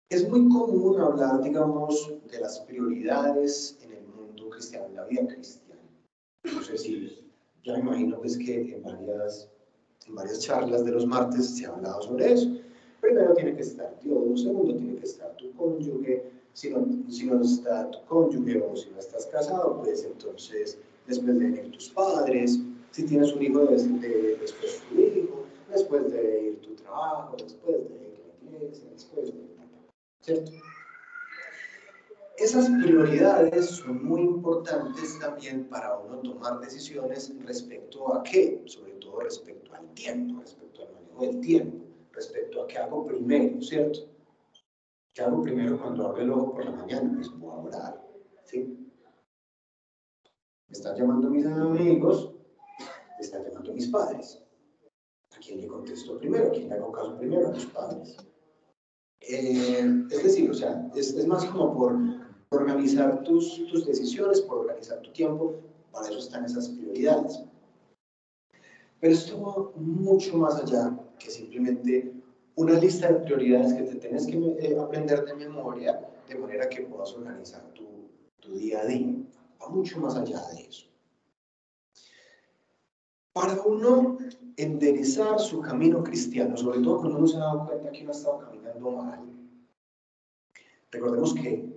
[0.10, 5.28] Es muy común hablar, digamos, de las prioridades en el mundo cristiano, en la vida
[5.28, 5.82] cristiana.
[6.44, 7.30] No sé si,
[7.64, 9.50] ya me imagino pues que en varias
[10.10, 12.50] en varias charlas de los martes se ha hablado sobre eso.
[13.00, 17.42] Primero tiene que estar Dios, segundo tiene que estar tu cónyuge, si no, si no
[17.42, 22.60] está tu cónyuge o si no estás casado, pues entonces después de venir tus padres,
[22.92, 27.96] si tienes un hijo, de, después tu hijo, después de ir tu trabajo, después de
[27.96, 29.50] ir la iglesia, después de...
[30.22, 30.52] ¿Cierto?
[32.40, 39.20] Esas prioridades son muy importantes también para uno tomar decisiones respecto a qué, sobre todo
[39.20, 44.00] respecto al tiempo, respecto al manejo del tiempo, respecto a qué hago primero, ¿cierto?
[45.14, 47.12] ¿Qué hago primero cuando abro el ojo por la mañana?
[47.14, 48.08] Pues a orar,
[48.46, 48.90] ¿sí?
[50.70, 52.36] Me están llamando mis amigos,
[53.18, 54.42] me están llamando mis padres.
[55.36, 56.48] ¿A quién le contesto primero?
[56.48, 57.50] ¿A quién le hago caso primero?
[57.50, 58.16] A mis padres.
[59.20, 62.19] Eh, es decir, o sea, es, es más como por
[62.52, 65.56] organizar tus, tus decisiones, por organizar tu tiempo,
[65.92, 67.44] para eso están esas prioridades.
[69.00, 72.12] Pero esto va mucho más allá que simplemente
[72.56, 76.82] una lista de prioridades que te tienes que eh, aprender de memoria de manera que
[76.82, 77.86] puedas organizar tu,
[78.40, 79.14] tu día a día.
[79.62, 80.88] Va mucho más allá de eso.
[83.32, 84.18] Para uno
[84.58, 88.16] enderezar su camino cristiano, sobre todo cuando uno se ha dado cuenta que uno ha
[88.16, 89.20] estado caminando mal,
[90.92, 91.69] recordemos que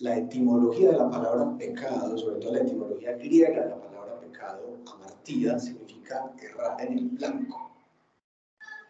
[0.00, 4.78] la etimología de la palabra pecado, sobre todo la etimología griega de la palabra pecado,
[4.94, 7.70] amartida, significa errar en el blanco.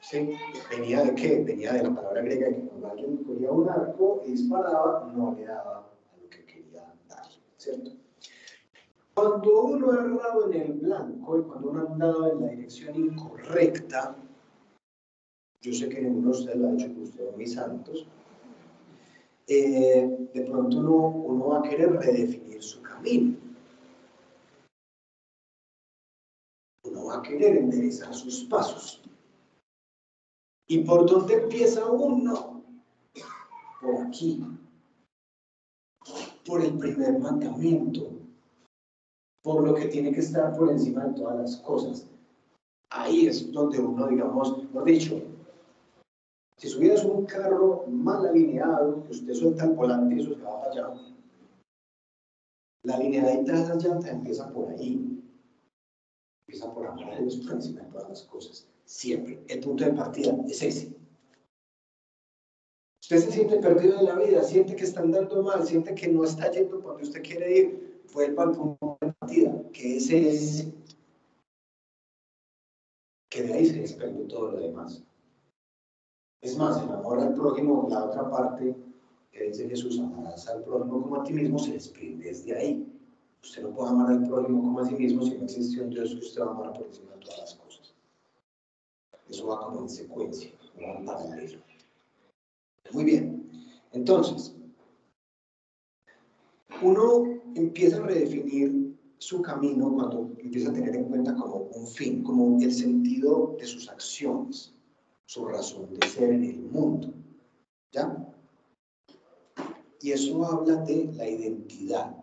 [0.01, 0.31] ¿Sí?
[0.71, 1.43] ¿Venía de qué?
[1.43, 5.45] Venía de la palabra griega que cuando alguien cogía un arco y disparaba, no le
[5.45, 7.91] daba a lo que quería dar, ¿cierto?
[9.15, 12.95] Cuando uno ha errado en el blanco y cuando uno ha andado en la dirección
[12.95, 14.17] incorrecta,
[15.61, 18.07] yo sé que ninguno de ustedes lo ha hecho, son mis santos,
[19.53, 23.37] eh, de pronto uno, uno va a querer redefinir su camino.
[26.85, 29.03] Uno va a querer enderezar sus pasos.
[30.69, 32.63] ¿Y por dónde empieza uno?
[33.81, 34.41] Por aquí.
[36.47, 38.09] Por el primer mandamiento.
[39.43, 42.07] Por lo que tiene que estar por encima de todas las cosas.
[42.91, 45.21] Ahí es donde uno, digamos, lo dicho,
[46.61, 50.61] si subieras un carro mal alineado, que usted suelta el volante y eso se va
[50.61, 50.95] para allá,
[52.83, 55.23] la alineadita de esas llantas empieza por ahí.
[56.47, 58.69] Empieza por amar a Dios por encima de todas las cosas.
[58.85, 59.43] Siempre.
[59.49, 60.95] El punto de partida es ese.
[63.03, 66.25] Usted se siente perdido en la vida, siente que está andando mal, siente que no
[66.25, 68.03] está yendo por donde usted quiere ir.
[68.13, 70.69] Vuelva al punto de partida, que ese es.
[73.31, 75.03] Que de ahí se desprende todo lo demás.
[76.43, 78.75] Es más, el amor al prójimo, la otra parte
[79.31, 82.87] que dice Jesús, amarás al prójimo como a ti mismo, se desprende desde ahí.
[83.43, 86.15] Usted no puede amar al prójimo como a sí mismo si no existe un Dios
[86.15, 87.95] que usted va a amar por encima de todas las cosas.
[89.29, 91.59] Eso va como en secuencia, no en paralelo.
[92.93, 93.51] Muy bien.
[93.93, 94.55] Entonces,
[96.83, 97.25] uno
[97.55, 102.59] empieza a redefinir su camino cuando empieza a tener en cuenta como un fin, como
[102.63, 104.73] el sentido de sus acciones
[105.31, 107.15] su razón de ser en el mundo.
[107.93, 108.35] ¿Ya?
[110.01, 112.17] Y eso habla de la identidad.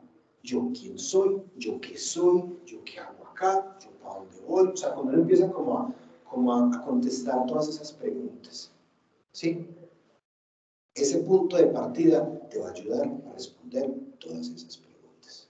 [0.43, 4.67] Yo quién soy, yo qué soy, yo qué hago acá, yo para dónde voy.
[4.67, 5.95] O sea, cuando uno empieza como a,
[6.29, 8.73] como a, contestar todas esas preguntas.
[9.31, 9.65] ¿Sí?
[10.93, 13.89] Ese punto de partida te va a ayudar a responder
[14.19, 15.49] todas esas preguntas.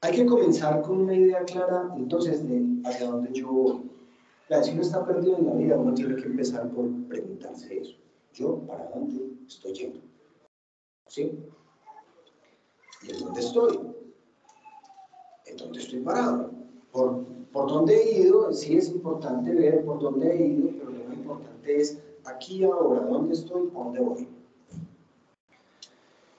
[0.00, 3.87] Hay que comenzar con una idea clara entonces de hacia dónde yo voy
[4.62, 7.96] si uno está perdido en la vida, uno tiene que empezar por preguntarse eso.
[8.32, 10.00] ¿Yo para dónde estoy yendo?
[11.06, 11.38] ¿Sí?
[13.02, 13.78] ¿Y en dónde estoy?
[15.46, 16.50] ¿En dónde estoy parado?
[16.92, 18.52] ¿Por, por dónde he ido?
[18.52, 23.00] Sí es importante ver por dónde he ido, pero lo más importante es aquí ahora,
[23.02, 24.28] dónde estoy, dónde voy.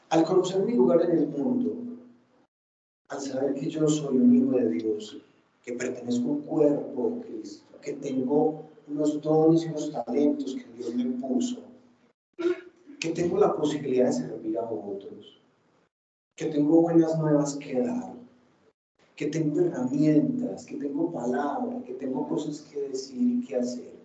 [0.10, 1.76] Al conocer mi lugar en el mundo,
[3.10, 5.22] al saber que yo soy un hijo de Dios,
[5.64, 10.66] que pertenezco a un cuerpo de Cristo, que tengo unos dones y unos talentos que
[10.78, 11.64] Dios me puso,
[13.00, 15.42] que tengo la posibilidad de servir a otros,
[16.36, 18.16] que tengo buenas nuevas que dar,
[19.16, 24.00] que tengo herramientas, que tengo palabras, que tengo cosas que decir y que hacer.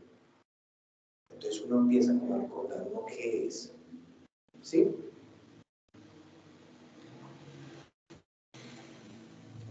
[1.30, 3.72] Entonces uno empieza a recordar lo que es.
[4.62, 4.90] ¿Sí?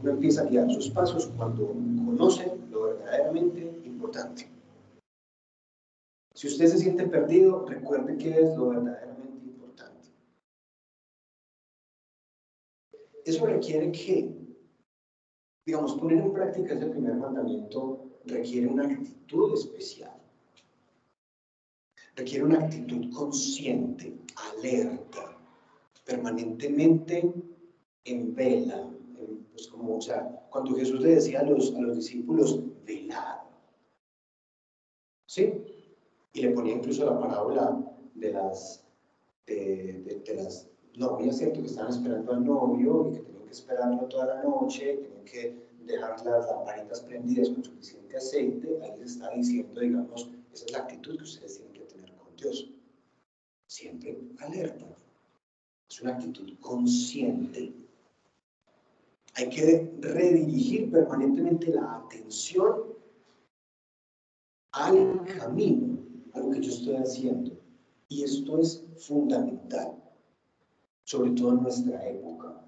[0.03, 4.45] Uno empieza a guiar sus pasos cuando conoce lo verdaderamente importante.
[6.33, 10.09] Si usted se siente perdido, recuerde qué es lo verdaderamente importante.
[13.23, 14.29] Eso requiere que,
[15.65, 20.21] digamos, poner en práctica ese primer mandamiento requiere una actitud especial.
[22.17, 25.37] Requiere una actitud consciente, alerta,
[26.03, 27.23] permanentemente
[28.03, 28.89] en vela,
[29.53, 33.37] pues como, o sea, cuando Jesús le decía a los, a los discípulos, velad.
[35.27, 35.53] ¿Sí?
[36.33, 37.79] Y le ponía incluso la parábola
[38.15, 38.83] de las,
[39.45, 41.61] de, de, las novias, ¿cierto?
[41.61, 45.63] Que estaban esperando al novio y que tenían que esperarlo toda la noche, tenían que
[45.85, 48.79] dejar las lamparitas prendidas con suficiente aceite.
[48.81, 52.35] Ahí les está diciendo, digamos, esa es la actitud que ustedes tienen que tener con
[52.35, 52.71] Dios.
[53.67, 54.85] Siempre alerta.
[55.89, 57.82] Es una actitud consciente
[59.35, 62.93] hay que redirigir permanentemente la atención
[64.71, 65.97] al camino,
[66.33, 67.51] a lo que yo estoy haciendo.
[68.09, 69.95] Y esto es fundamental,
[71.03, 72.63] sobre todo en nuestra época.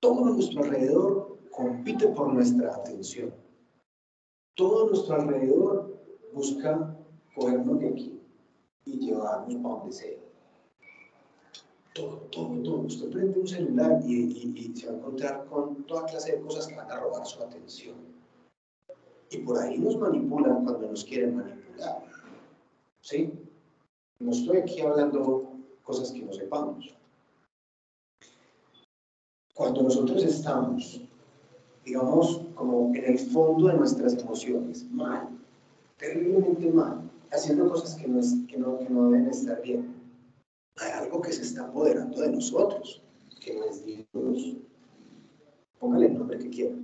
[0.00, 3.34] Todo nuestro alrededor compite por nuestra atención.
[4.54, 5.98] Todo nuestro alrededor
[6.34, 6.94] busca
[7.34, 8.20] cogernos de aquí
[8.84, 10.23] y llevarnos para donde sea
[11.94, 12.80] todo, todo, todo.
[12.80, 16.74] Usted prende un celular y, se va a encontrar con toda clase de cosas que
[16.74, 17.96] van a robar su atención.
[19.30, 22.04] Y por ahí nos manipulan cuando nos quieren manipular.
[23.00, 23.32] ¿Sí?
[24.18, 25.52] No estoy aquí hablando
[25.82, 26.94] cosas que no sepamos.
[29.54, 31.00] Cuando nosotros estamos,
[31.84, 35.28] digamos, como en el fondo de nuestras emociones, mal,
[35.96, 39.93] terriblemente mal, haciendo cosas que no, que no, que no deben estar bien,
[41.20, 43.02] que se está apoderando de nosotros,
[43.40, 44.56] que no es Dios.
[45.78, 46.76] Póngale el nombre que quiera.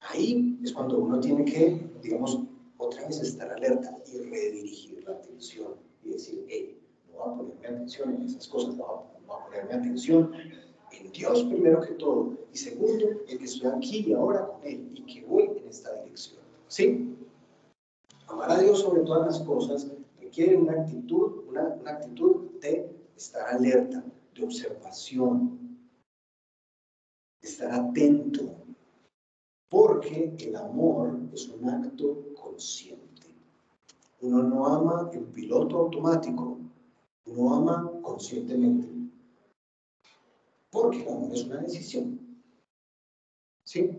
[0.00, 2.40] Ahí es cuando uno tiene que, digamos,
[2.78, 7.68] otra vez estar alerta y redirigir la atención y decir, hey, no voy a ponerme
[7.68, 10.32] atención en esas cosas, no voy a ponerme atención
[10.92, 14.90] en Dios primero que todo y segundo, en que estoy aquí y ahora con Él
[14.94, 16.40] y que voy en esta dirección.
[16.68, 17.14] ¿Sí?
[18.28, 19.90] Amar a Dios sobre todas las cosas
[20.28, 22.86] requiere una actitud, una, actitud de
[23.16, 25.80] estar alerta, de observación,
[27.40, 28.56] de estar atento,
[29.70, 33.34] porque el amor es un acto consciente.
[34.20, 36.58] Uno no ama en piloto automático,
[37.24, 38.86] uno ama conscientemente.
[40.70, 42.20] Porque el amor es una decisión.
[43.64, 43.90] ¿Sí?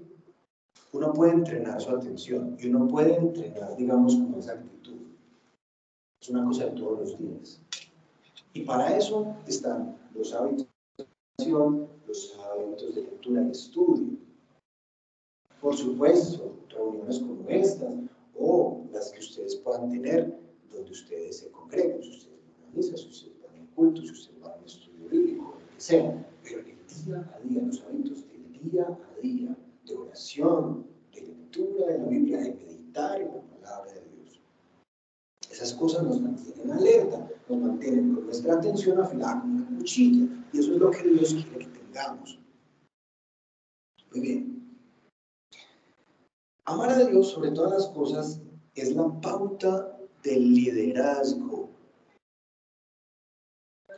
[0.94, 4.79] Uno puede entrenar su atención y uno puede entrenar, digamos, como esa actitud.
[6.30, 7.60] Una cosa de todos los días.
[8.54, 11.08] Y para eso están los hábitos de
[11.40, 14.18] oración, los hábitos de lectura y estudio.
[15.60, 17.96] Por supuesto, reuniones como estas
[18.38, 20.40] o las que ustedes puedan tener
[20.72, 24.12] donde ustedes se congregan, si ustedes van a misa, si ustedes van a culto, si
[24.12, 26.26] ustedes van a estudio bíblico, lo que sea.
[26.44, 26.66] Pero el
[27.06, 32.06] día a día, los hábitos del día a día, de oración, de lectura de la
[32.06, 33.42] Biblia, de meditar en la
[35.60, 40.26] esas cosas nos mantienen alerta, nos mantienen con nuestra atención afilada como una cuchilla.
[40.54, 42.40] Y eso es lo que Dios quiere que tengamos.
[44.12, 44.80] Muy bien.
[46.64, 48.40] Amar a Dios sobre todas las cosas
[48.74, 51.70] es la pauta del liderazgo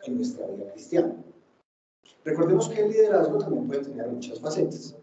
[0.04, 1.16] en nuestra vida cristiana.
[2.26, 4.96] Recordemos que el liderazgo también puede tener muchas facetas.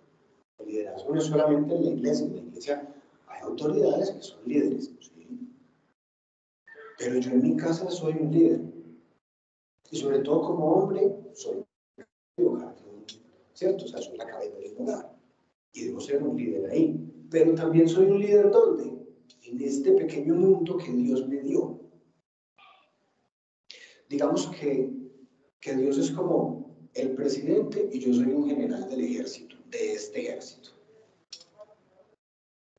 [0.59, 2.94] El liderazgo no es solamente en la iglesia, en la iglesia
[3.28, 4.90] hay autoridades que son líderes,
[6.99, 8.61] pero yo en mi casa soy un líder.
[9.90, 11.64] Y sobre todo como hombre, soy
[12.36, 12.74] un hogar,
[13.55, 13.86] ¿cierto?
[13.86, 15.16] O sea, soy la cabeza del hogar.
[15.72, 17.26] Y debo ser un líder ahí.
[17.30, 18.99] Pero también soy un líder donde?
[19.44, 21.80] En este pequeño mundo que Dios me dio.
[24.09, 24.99] Digamos que
[25.61, 30.22] que Dios es como el presidente y yo soy un general del ejército, de este
[30.22, 30.70] ejército.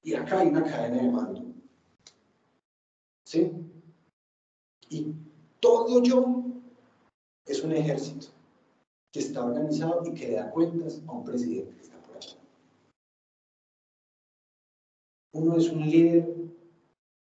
[0.01, 1.45] Y acá hay una cadena de mando.
[3.25, 3.51] ¿Sí?
[4.89, 5.13] Y
[5.59, 6.43] todo yo
[7.45, 8.27] es un ejército
[9.11, 12.37] que está organizado y que le da cuentas a un presidente que está por allá.
[15.33, 16.35] Uno es un líder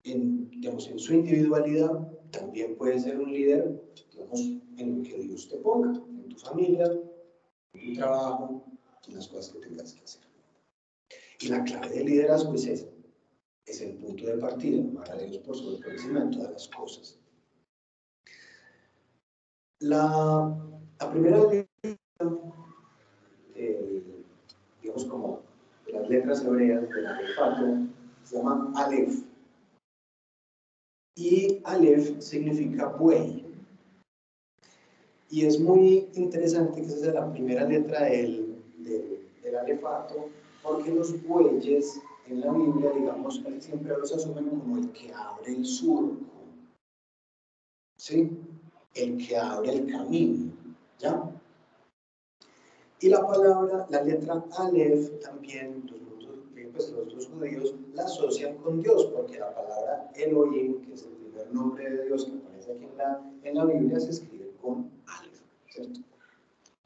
[0.04, 5.48] en, digamos, en su individualidad, también puede ser un líder, digamos, en lo que Dios
[5.48, 6.86] te ponga, en tu familia,
[7.74, 8.64] en tu trabajo,
[9.06, 10.22] en las cosas que tengas que hacer.
[11.40, 12.86] Y la clave del liderazgo es esa,
[13.66, 17.19] es el punto de partida, amar a Dios por sobre por de todas las cosas.
[19.80, 20.56] La,
[21.00, 21.38] la primera
[24.82, 25.40] digamos como
[25.92, 27.78] las letras hebreas del alefato,
[28.24, 29.24] se llama Aleph.
[31.16, 33.46] Y Aleph significa buey.
[35.30, 40.28] Y es muy interesante que esa sea la primera letra del, del, del alefato,
[40.62, 45.64] porque los bueyes en la Biblia, digamos, siempre los asumen como el que abre el
[45.64, 46.26] surco.
[47.98, 48.39] ¿Sí?
[48.94, 50.52] El que abre el camino.
[50.98, 51.30] ¿Ya?
[53.00, 58.82] Y la palabra, la letra Aleph, también los, pues, los dos judíos la asocian con
[58.82, 62.84] Dios, porque la palabra Elohim, que es el primer nombre de Dios que aparece aquí
[62.84, 66.00] en la, en la Biblia, se escribe con Aleph, ¿cierto?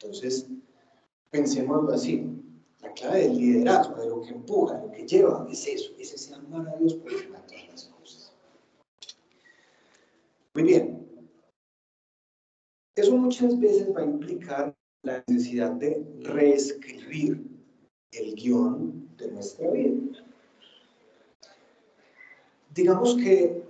[0.00, 0.46] Entonces,
[1.30, 2.30] pensémoslo así.
[2.80, 6.34] La clave del liderazgo, de lo que empuja, lo que lleva, es eso, es ese
[6.34, 8.32] amar a Dios por encima de todas las cosas.
[10.54, 11.03] Muy bien.
[12.96, 17.44] Eso muchas veces va a implicar la necesidad de reescribir
[18.12, 20.22] el guion de nuestra vida.
[22.72, 23.62] Digamos que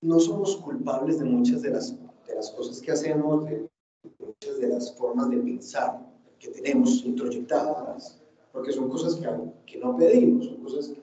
[0.00, 3.68] no somos culpables de muchas de las, de las cosas que hacemos, de
[4.18, 6.00] muchas de las formas de pensar
[6.38, 8.20] que tenemos introyectadas,
[8.52, 9.28] porque son cosas que,
[9.66, 11.00] que no pedimos, son cosas que,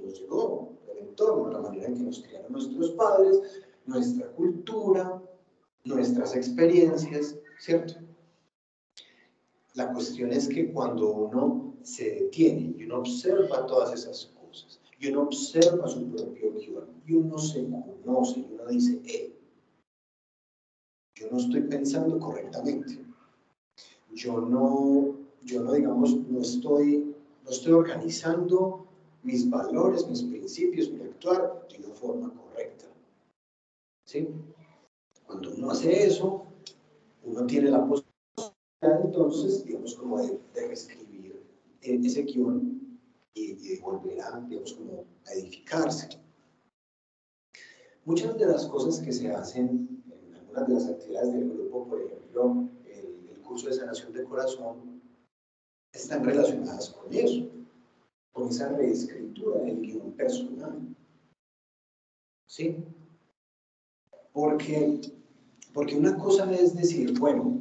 [0.00, 5.20] nos llegó del entorno, la manera en que nos criaron nuestros padres, nuestra cultura,
[5.84, 7.94] nuestras experiencias, ¿cierto?
[9.74, 15.08] La cuestión es que cuando uno se detiene y uno observa todas esas cosas, y
[15.08, 19.32] uno observa su propio guion, y uno se conoce, y uno dice, eh,
[21.14, 22.98] yo no estoy pensando correctamente,
[24.12, 27.14] yo no, yo no digamos, no estoy,
[27.44, 28.84] no estoy organizando
[29.22, 32.86] mis valores, mis principios, mi actuar de una forma correcta.
[34.04, 34.26] ¿Sí?
[35.30, 36.44] Cuando uno hace eso,
[37.22, 38.10] uno tiene la posibilidad
[39.04, 41.40] entonces, digamos, como de, reescribir
[41.82, 42.98] ese guion
[43.32, 46.08] y, y, de volver a, digamos, como a edificarse.
[48.04, 52.02] Muchas de las cosas que se hacen en algunas de las actividades del grupo, por
[52.02, 55.00] ejemplo, el, curso de sanación de corazón,
[55.92, 57.48] están relacionadas con eso,
[58.32, 60.96] con esa reescritura del guion personal.
[62.48, 62.84] ¿Sí?
[64.32, 65.00] Porque,
[65.72, 67.60] porque una cosa es decir, bueno,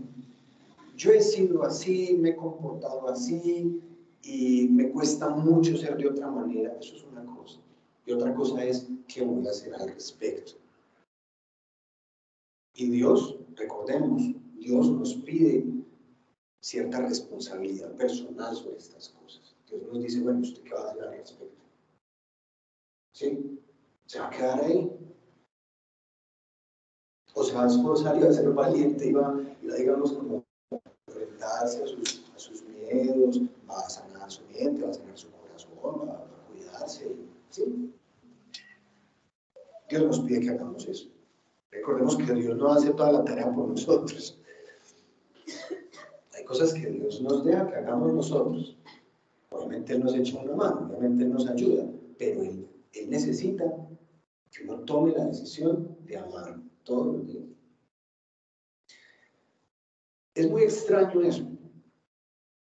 [0.96, 3.82] yo he sido así, me he comportado así
[4.22, 7.60] y me cuesta mucho ser de otra manera, eso es una cosa.
[8.06, 10.54] Y otra cosa es qué voy a hacer al respecto.
[12.74, 14.22] Y Dios, recordemos,
[14.56, 15.66] Dios nos pide
[16.62, 19.56] cierta responsabilidad personal sobre estas cosas.
[19.70, 21.64] Dios nos dice, bueno, ¿usted qué va a hacer al respecto?
[23.14, 23.60] ¿Sí?
[24.06, 24.99] ¿Se va a quedar ahí?
[27.34, 30.44] ¿O se va a ser valiente y va, y digamos, como
[31.68, 36.14] sus, a sus miedos, va a sanar su mente, va a sanar su corazón, va,
[36.14, 37.16] a cuidarse.
[37.50, 37.94] ¿sí?
[39.90, 41.10] Dios nos pide que hagamos eso.
[41.72, 44.38] Recordemos que Dios no hace toda la tarea por nosotros.
[46.36, 48.78] Hay cosas que Dios nos deja que hagamos nosotros.
[49.52, 51.86] Obviamente Él nos echa una mano, obviamente Él nos ayuda,
[52.18, 53.66] pero Él, él necesita
[54.52, 57.46] que uno tome la decisión de amar todos los días.
[60.36, 61.46] Es muy extraño eso.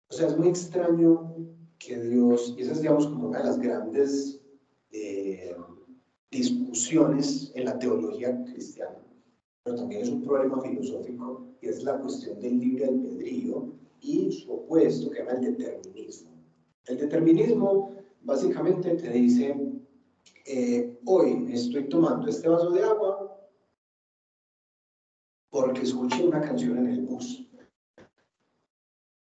[0.09, 1.35] O sea, es muy extraño
[1.79, 4.41] que Dios, y esa es, digamos, como una de las grandes
[4.91, 5.55] eh,
[6.31, 8.97] discusiones en la teología cristiana,
[9.63, 14.53] pero también es un problema filosófico, y es la cuestión del libre albedrío y su
[14.53, 16.31] opuesto, que llama el determinismo.
[16.85, 19.55] El determinismo básicamente te dice,
[20.45, 23.34] eh, hoy estoy tomando este vaso de agua
[25.85, 27.47] escuché una canción en el bus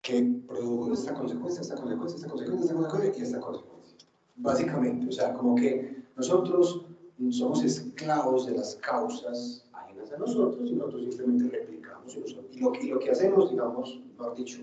[0.02, 3.98] que produjo esta consecuencia, esta consecuencia, esta consecuencia, esta consecuencia y esta consecuencia.
[4.36, 6.86] Básicamente, o sea, como que nosotros
[7.30, 12.84] somos esclavos de las causas ajenas a nosotros y nosotros simplemente replicamos y, lo, que,
[12.84, 14.62] lo que hacemos, digamos, mejor dicho,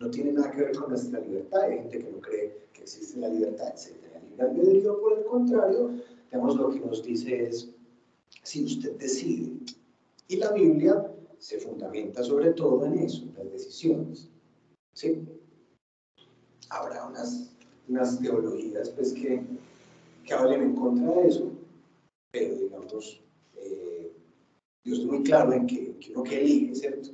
[0.00, 1.62] no tiene nada que ver con nuestra libertad.
[1.62, 3.96] Hay gente que no cree que existe la libertad, etc.
[4.38, 5.92] El por el contrario,
[6.30, 7.70] digamos, lo que nos dice es,
[8.42, 9.52] si usted decide,
[10.28, 11.13] y la Biblia
[11.44, 14.30] se fundamenta sobre todo en eso, las decisiones.
[14.94, 15.22] ¿sí?
[16.70, 17.54] Habrá unas,
[17.86, 19.42] unas teologías pues, que,
[20.24, 21.52] que hablen en contra de eso,
[22.32, 23.20] pero digamos,
[23.58, 24.10] eh,
[24.84, 27.10] Dios es muy claro en que, que, uno que elige, ¿cierto?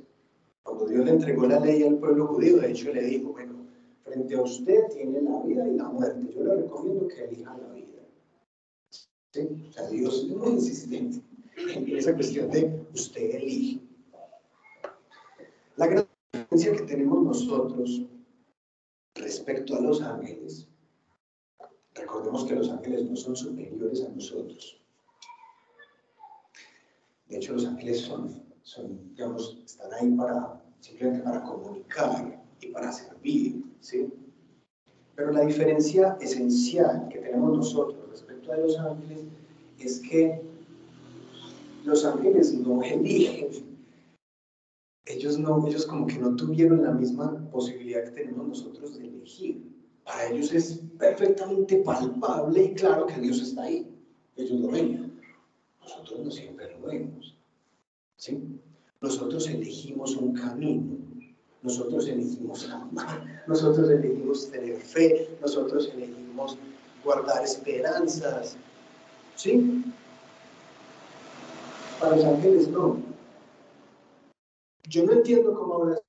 [0.63, 3.65] Cuando Dios le entregó la ley al pueblo judío, de hecho le dijo, bueno,
[4.01, 7.73] frente a usted tiene la vida y la muerte, yo le recomiendo que elija la
[7.73, 8.07] vida.
[9.33, 9.41] ¿Sí?
[9.67, 11.21] O sea, Dios es muy insistente
[11.57, 13.90] en esa cuestión de usted elige.
[15.81, 18.03] La gran diferencia que tenemos nosotros
[19.15, 20.67] respecto a los ángeles,
[21.95, 24.79] recordemos que los ángeles no son superiores a nosotros.
[27.27, 32.91] De hecho, los ángeles son, son digamos, están ahí para, simplemente para comunicar y para
[32.91, 34.07] servir, ¿sí?
[35.15, 39.23] Pero la diferencia esencial que tenemos nosotros respecto a los ángeles
[39.79, 40.43] es que
[41.85, 43.70] los ángeles no eligen
[45.11, 49.61] ellos no, ellos como que no tuvieron la misma posibilidad que tenemos nosotros de elegir.
[50.03, 53.87] Para ellos es perfectamente palpable y claro que Dios está ahí.
[54.35, 55.19] Ellos lo ven.
[55.81, 57.35] Nosotros no siempre lo vemos.
[58.15, 58.41] ¿sí?
[59.01, 60.97] Nosotros elegimos un camino.
[61.61, 63.43] Nosotros elegimos amar.
[63.47, 65.29] Nosotros elegimos tener fe.
[65.41, 66.57] Nosotros elegimos
[67.03, 68.57] guardar esperanzas.
[69.35, 69.83] ¿Sí?
[71.99, 73.10] Para los ángeles no
[74.91, 76.01] yo no entiendo cómo ahora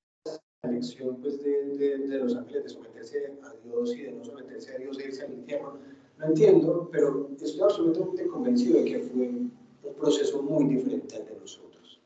[0.63, 4.75] la elección pues, de, de, los ángeles de someterse a Dios y de no someterse
[4.75, 5.79] a Dios e irse al infierno.
[6.17, 11.35] No entiendo, pero estoy absolutamente convencido de que fue un proceso muy diferente al de
[11.39, 12.01] nosotros.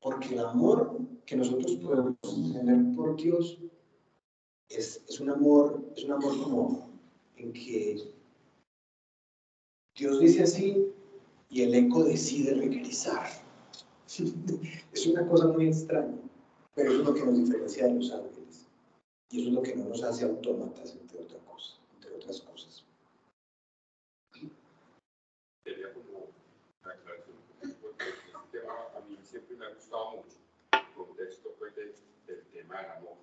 [0.00, 0.96] Porque el amor
[1.26, 3.58] que nosotros podemos tener por Dios
[4.68, 6.88] es, es, un amor, es un amor como
[7.36, 8.12] en que
[9.96, 10.92] Dios dice así
[11.50, 13.41] y el eco decide regresar.
[14.20, 16.18] Es una cosa muy extraña,
[16.74, 18.66] pero eso es lo que nos diferencia de los ángeles.
[19.30, 22.84] Y eso es lo que no nos hace autómatas, entre, otras cosas, entre otras cosas.
[25.64, 26.28] Sería como
[26.82, 27.36] una aclaración,
[27.80, 30.36] porque este tema a mí siempre me ha gustado mucho,
[30.72, 33.16] el contexto pues, del tema del amor.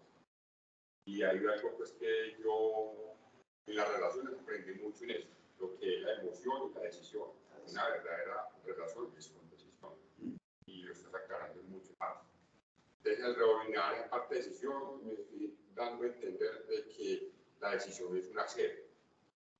[1.06, 2.94] Y hay algo pues, que yo
[3.68, 5.28] en las relaciones aprendí mucho en eso,
[5.60, 7.30] lo que es la emoción y la decisión.
[7.70, 9.12] Una verdadera relación
[11.12, 12.24] con
[13.04, 17.72] Desde el rebobinar en parte de decisión, me estoy dando a entender de que la
[17.72, 18.90] decisión es un hacer.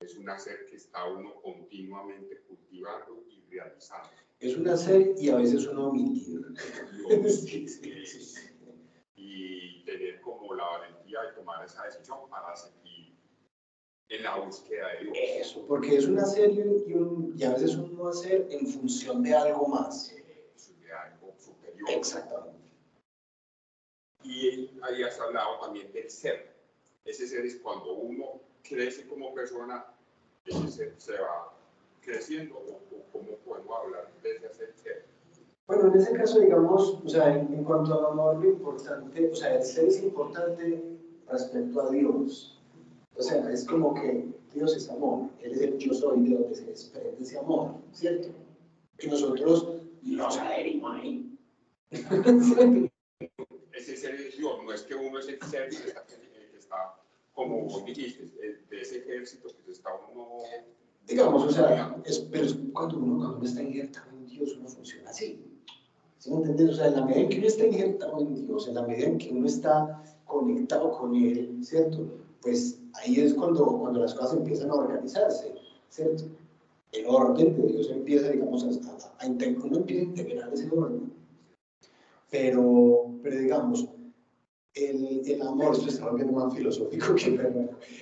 [0.00, 4.10] Es un hacer que está uno continuamente cultivando y realizando.
[4.38, 6.40] Es un hacer y a veces uno omitir.
[9.14, 13.14] y tener como la valentía de tomar esa decisión para seguir
[14.08, 15.16] en la búsqueda de Dios.
[15.46, 16.60] Eso, porque es un hacer y,
[16.94, 20.14] un, y a veces un no hacer en función de algo más.
[21.88, 22.58] Exactamente.
[24.22, 26.54] Y ahí has hablado también del ser.
[27.04, 29.86] Ese ser es cuando uno crece como persona,
[30.44, 31.54] ese ser se va
[32.02, 32.80] creciendo, o,
[33.12, 35.04] cómo podemos hablar de ese ser.
[35.66, 39.56] Bueno, en ese caso, digamos, o sea, en, cuanto al amor, lo importante, o sea,
[39.56, 40.82] el ser es importante
[41.28, 42.58] respecto a Dios.
[43.16, 46.54] O sea, es como que Dios es amor, Él es el yo soy de donde
[46.54, 48.28] se desprende ese amor, ¿cierto?
[48.98, 51.19] Que nosotros nos adherimos ahí.
[53.72, 56.94] ese ser de Dios, no es que uno es el ser que está, que está
[57.40, 58.28] como vos dijiste,
[58.70, 60.28] de ese ejército que está uno...
[61.06, 64.68] Digamos, o sea, es, pero es cuando, uno, cuando uno está injertado en Dios, uno
[64.68, 65.42] funciona así.
[66.18, 66.70] ¿Sí me entiendes?
[66.70, 69.06] O sea, en la medida en que uno está injertado en Dios, en la medida
[69.06, 72.06] en que uno está conectado con Él, ¿cierto?
[72.42, 75.54] Pues ahí es cuando, cuando las cosas empiezan a organizarse,
[75.88, 76.24] ¿cierto?
[76.92, 81.09] El orden de Dios empieza, digamos, a, a, a uno empieza a integrar ese orden
[82.30, 83.88] pero, pero digamos,
[84.74, 87.38] el, el amor, esto está volviendo más filosófico que.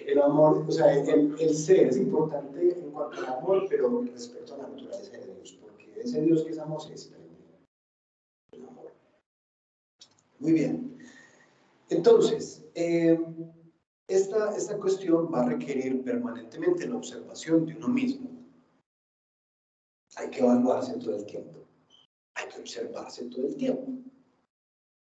[0.07, 4.55] El amor, o sea, el, el, ser es importante en cuanto al amor, pero respecto
[4.55, 7.11] a la naturaleza de Dios, porque ese Dios que es amor se
[8.53, 8.93] el amor.
[10.39, 10.99] Muy bien.
[11.89, 13.19] Entonces, eh,
[14.09, 18.29] esta, esta cuestión va a requerir permanentemente la observación de uno mismo.
[20.17, 21.65] Hay que evaluarse todo el tiempo.
[22.35, 24.08] Hay que observarse todo el tiempo.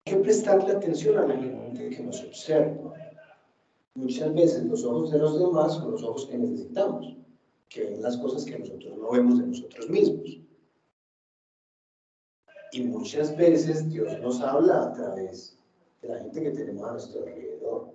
[0.04, 2.94] Que prestarle atención a la gente que nos observa.
[3.94, 7.16] Muchas veces los ojos de los demás son los ojos que necesitamos,
[7.68, 10.40] que ven las cosas que nosotros no vemos de nosotros mismos.
[12.72, 15.58] Y muchas veces Dios nos habla a través
[16.00, 17.92] de la gente que tenemos a nuestro alrededor.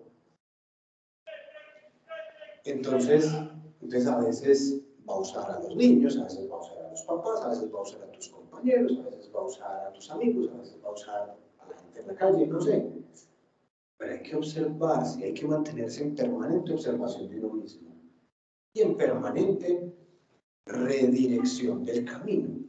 [2.64, 3.34] Entonces,
[3.82, 6.92] entonces a veces va a usar a los niños, a veces va a usar a
[6.92, 9.88] los papás, a veces va a usar a tus compañeros, a veces va a usar
[9.88, 11.36] a tus amigos, a veces va a usar
[12.00, 12.90] en la calle, no sé.
[13.98, 17.96] Pero hay que observarse, hay que mantenerse en permanente observación de uno mismo
[18.74, 19.92] y en permanente
[20.66, 22.68] redirección del camino.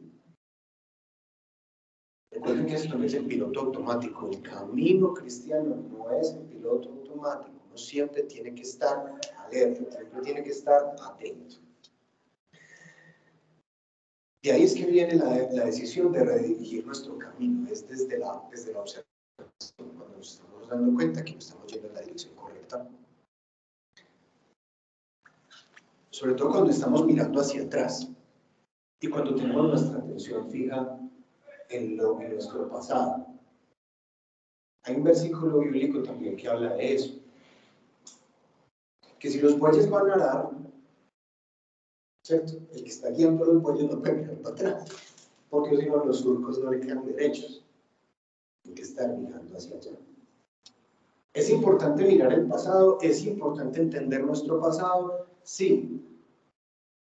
[2.30, 6.90] Recuerden que esto no es el piloto automático, el camino cristiano no es el piloto
[6.90, 11.56] automático, uno siempre tiene que estar alerta, siempre tiene que estar atento.
[14.42, 18.42] De ahí es que viene la, la decisión de redirigir nuestro camino, es desde la,
[18.50, 19.07] desde la observación,
[19.76, 22.88] cuando nos estamos dando cuenta que estamos yendo en la dirección correcta.
[26.10, 28.08] Sobre todo cuando estamos mirando hacia atrás
[29.00, 30.98] y cuando tenemos nuestra atención fija
[31.68, 33.26] en, lo, en nuestro pasado.
[34.84, 37.14] Hay un versículo bíblico también que habla de eso.
[39.18, 40.50] Que si los bueyes van a arar,
[42.24, 42.52] ¿cierto?
[42.72, 44.88] El que está guiando los bueyes no puede mirar para atrás,
[45.50, 47.67] porque si no los surcos no le quedan derechos.
[48.68, 49.98] Hay que estar mirando hacia allá.
[51.32, 56.02] Es importante mirar el pasado, es importante entender nuestro pasado, sí,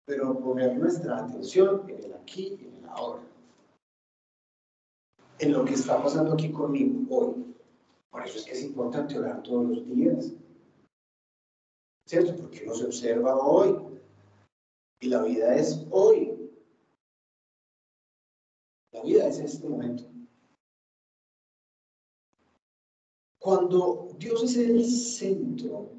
[0.04, 3.30] pero poner nuestra atención en el aquí y en el ahora
[5.40, 7.56] en lo que está pasando aquí conmigo hoy.
[8.10, 10.32] Por eso es que es importante orar todos los días.
[12.06, 12.36] ¿Cierto?
[12.36, 13.76] Porque uno se observa hoy.
[15.00, 16.50] Y la vida es hoy.
[18.92, 20.09] La vida es este momento.
[23.40, 25.90] Cuando Dios es el centro,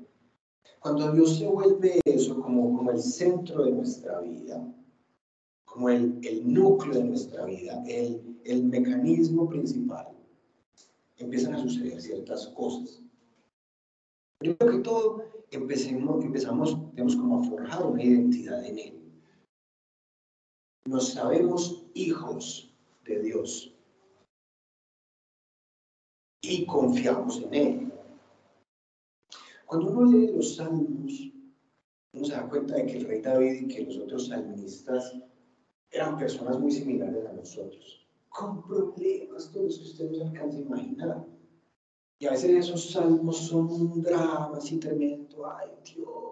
[0.79, 4.71] cuando Dios se vuelve eso como, como el centro de nuestra vida,
[5.65, 10.07] como el, el núcleo de nuestra vida, el, el mecanismo principal,
[11.17, 13.01] empiezan a suceder ciertas cosas.
[14.37, 19.01] Primero que todo, empecemos, empezamos, digamos, como a forjar una identidad en Él.
[20.85, 22.71] Nos sabemos hijos
[23.03, 23.70] de Dios
[26.41, 27.93] y confiamos en Él.
[29.65, 31.31] Cuando uno lee los salmos,
[32.13, 35.15] uno se da cuenta de que el rey David y que los otros salmistas
[35.91, 40.61] eran personas muy similares a nosotros con problemas, todo eso que usted no alcanza a
[40.61, 41.25] imaginar.
[42.17, 45.45] Y a veces esos salmos son un drama así tremendo.
[45.45, 46.30] Ay, Dios,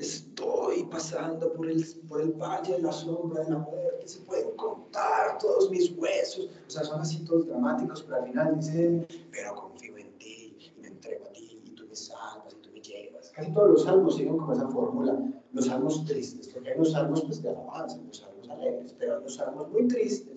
[0.00, 4.50] estoy pasando por el, por el valle de la sombra de la muerte, se pueden
[4.56, 6.48] contar todos mis huesos.
[6.66, 10.80] O sea, son así todos dramáticos, pero al final dicen, pero confío en ti y
[10.80, 13.30] me entrego a ti y tú me salvas y tú me llevas.
[13.30, 15.18] Casi todos los salmos siguen como esa fórmula.
[15.52, 19.22] Los salmos tristes, porque hay los salmos pues, de alabanza, los salmos alegres, pero hay
[19.22, 20.36] los salmos muy tristes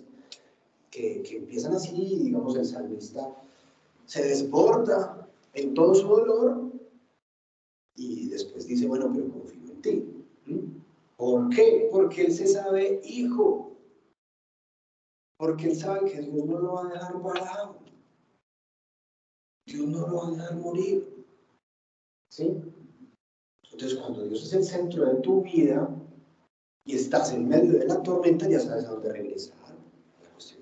[0.93, 3.31] que, empiezan así, digamos, el salmista
[4.05, 6.71] se desborda en todo su dolor
[7.95, 9.25] y después dice, bueno, pero
[11.17, 11.89] ¿Por qué?
[11.91, 13.71] Porque él se sabe hijo.
[15.37, 17.79] Porque él sabe que Dios no lo va a dejar parado.
[19.65, 21.25] Dios no lo va a dejar morir.
[22.29, 22.61] ¿Sí?
[23.71, 25.89] Entonces, cuando Dios es el centro de tu vida
[26.85, 29.63] y estás en medio de la tormenta, ya sabes a dónde regresar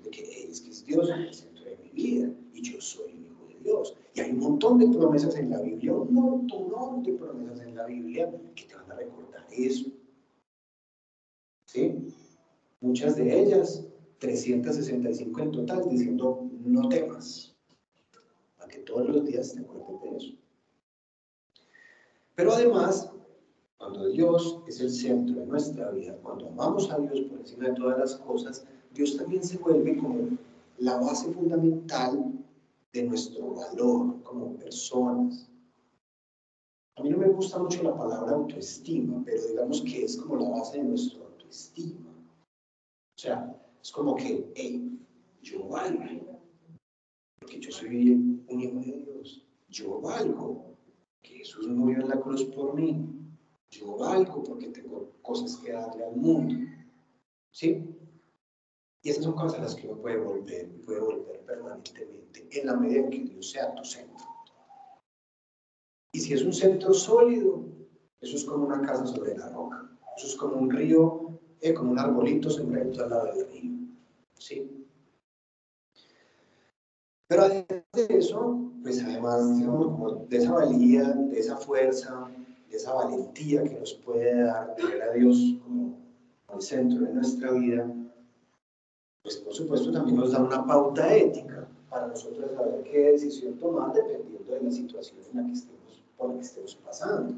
[0.02, 3.24] de que es que es Dios el centro de mi vida y yo soy un
[3.24, 3.96] hijo de Dios.
[4.14, 7.86] Y hay un montón de promesas en la Biblia, un montón de promesas en la
[7.86, 8.30] Biblia
[9.50, 9.90] eso.
[11.66, 12.14] ¿Sí?
[12.80, 13.86] Muchas de ellas,
[14.18, 17.56] 365 en total, diciendo no temas,
[18.56, 20.34] para que todos los días te acuerdes de eso.
[22.34, 23.10] Pero además,
[23.78, 27.74] cuando Dios es el centro de nuestra vida, cuando amamos a Dios por encima de
[27.74, 30.38] todas las cosas, Dios también se vuelve como
[30.78, 32.32] la base fundamental
[32.92, 35.48] de nuestro valor como personas.
[36.96, 40.50] A mí no me gusta mucho la palabra autoestima, pero digamos que es como la
[40.50, 42.10] base de nuestra autoestima.
[42.10, 44.98] O sea, es como que, hey,
[45.40, 46.38] yo valgo,
[47.40, 49.46] porque yo soy un hijo de Dios.
[49.68, 50.76] Yo valgo,
[51.22, 53.08] que Jesús murió en la cruz por mí.
[53.70, 56.54] Yo valgo porque tengo cosas que darle al mundo.
[57.52, 57.96] ¿Sí?
[59.02, 62.76] Y esas son cosas a las que uno puede volver, puede volver permanentemente, en la
[62.76, 64.31] medida en que Dios sea tu centro.
[66.12, 67.64] Y si es un centro sólido,
[68.20, 69.90] eso es como una casa sobre la roca.
[70.16, 73.72] Eso es como un río, eh, como un arbolito sembrado al lado del río.
[74.38, 74.82] ¿Sí?
[77.28, 79.58] Pero además de eso, pues además,
[80.28, 82.30] de esa valía, de esa fuerza,
[82.68, 85.98] de esa valentía que nos puede dar tener a Dios como
[86.54, 87.90] el centro de nuestra vida,
[89.22, 93.94] pues por supuesto también nos da una pauta ética para nosotros saber qué decisión tomar
[93.94, 95.81] dependiendo de la situación en la que estemos,
[96.22, 97.34] por que estemos pasando.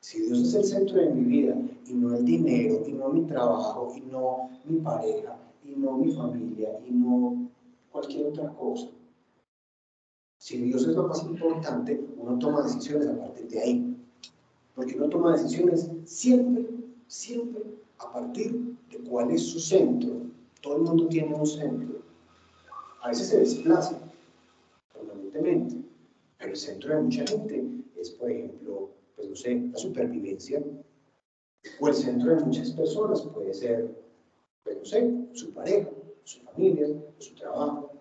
[0.00, 1.56] Si Dios es el centro de mi vida
[1.86, 6.12] y no el dinero, y no mi trabajo, y no mi pareja, y no mi
[6.12, 7.50] familia, y no
[7.90, 8.88] cualquier otra cosa.
[10.38, 13.96] Si Dios es lo más importante, uno toma decisiones a partir de ahí.
[14.76, 16.68] Porque uno toma decisiones siempre,
[17.08, 17.64] siempre
[17.98, 20.22] a partir de cuál es su centro.
[20.62, 21.98] Todo el mundo tiene un centro.
[23.02, 23.98] A veces se desplaza
[24.92, 25.76] permanentemente,
[26.38, 30.62] pero el centro de mucha gente es, por ejemplo, pues no sé, la supervivencia.
[31.80, 33.94] O el centro de muchas personas puede ser,
[34.62, 35.90] pues no sé, su pareja,
[36.24, 36.88] su familia,
[37.18, 37.92] su trabajo,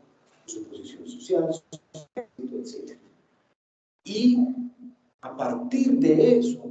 [0.46, 1.50] su posición social,
[2.54, 3.00] etc.
[4.04, 4.38] Y
[5.22, 6.64] a partir de eso,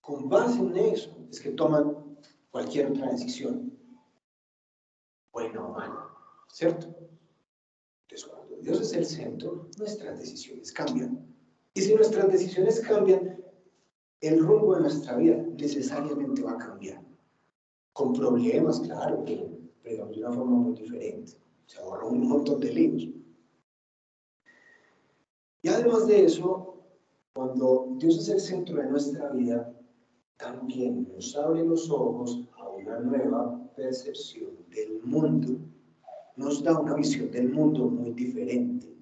[0.00, 2.18] con base en eso, es que toman
[2.50, 3.76] cualquier otra decisión.
[5.32, 6.08] Buena o mala,
[6.48, 6.86] ¿cierto?
[8.06, 11.27] Entonces, cuando Dios es el centro, nuestras decisiones cambian.
[11.78, 13.40] Y si nuestras decisiones cambian,
[14.20, 17.00] el rumbo de nuestra vida necesariamente va a cambiar.
[17.92, 19.48] Con problemas, claro, pero,
[19.84, 21.34] pero de una forma muy diferente.
[21.66, 23.08] Se ahorra un montón de líos.
[25.62, 26.82] Y además de eso,
[27.32, 29.72] cuando Dios es el centro de nuestra vida,
[30.36, 35.60] también nos abre los ojos a una nueva percepción del mundo.
[36.34, 38.97] Nos da una visión del mundo muy diferente.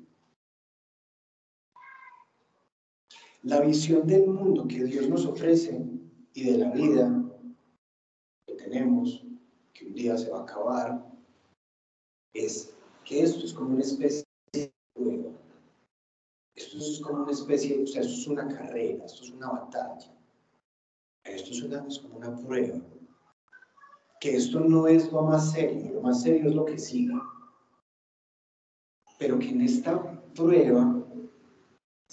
[3.47, 5.81] La visión del mundo que Dios nos ofrece
[6.35, 7.25] y de la vida
[8.45, 9.25] que tenemos,
[9.73, 11.07] que un día se va a acabar,
[12.35, 12.75] es
[13.05, 15.31] que esto es como una especie de prueba.
[16.57, 20.13] Esto es como una especie, o sea, esto es una carrera, esto es una batalla.
[21.23, 22.81] Esto es, una, es como una prueba.
[24.19, 27.15] Que esto no es lo más serio, lo más serio es lo que sigue.
[29.21, 30.96] Pero que en esta prueba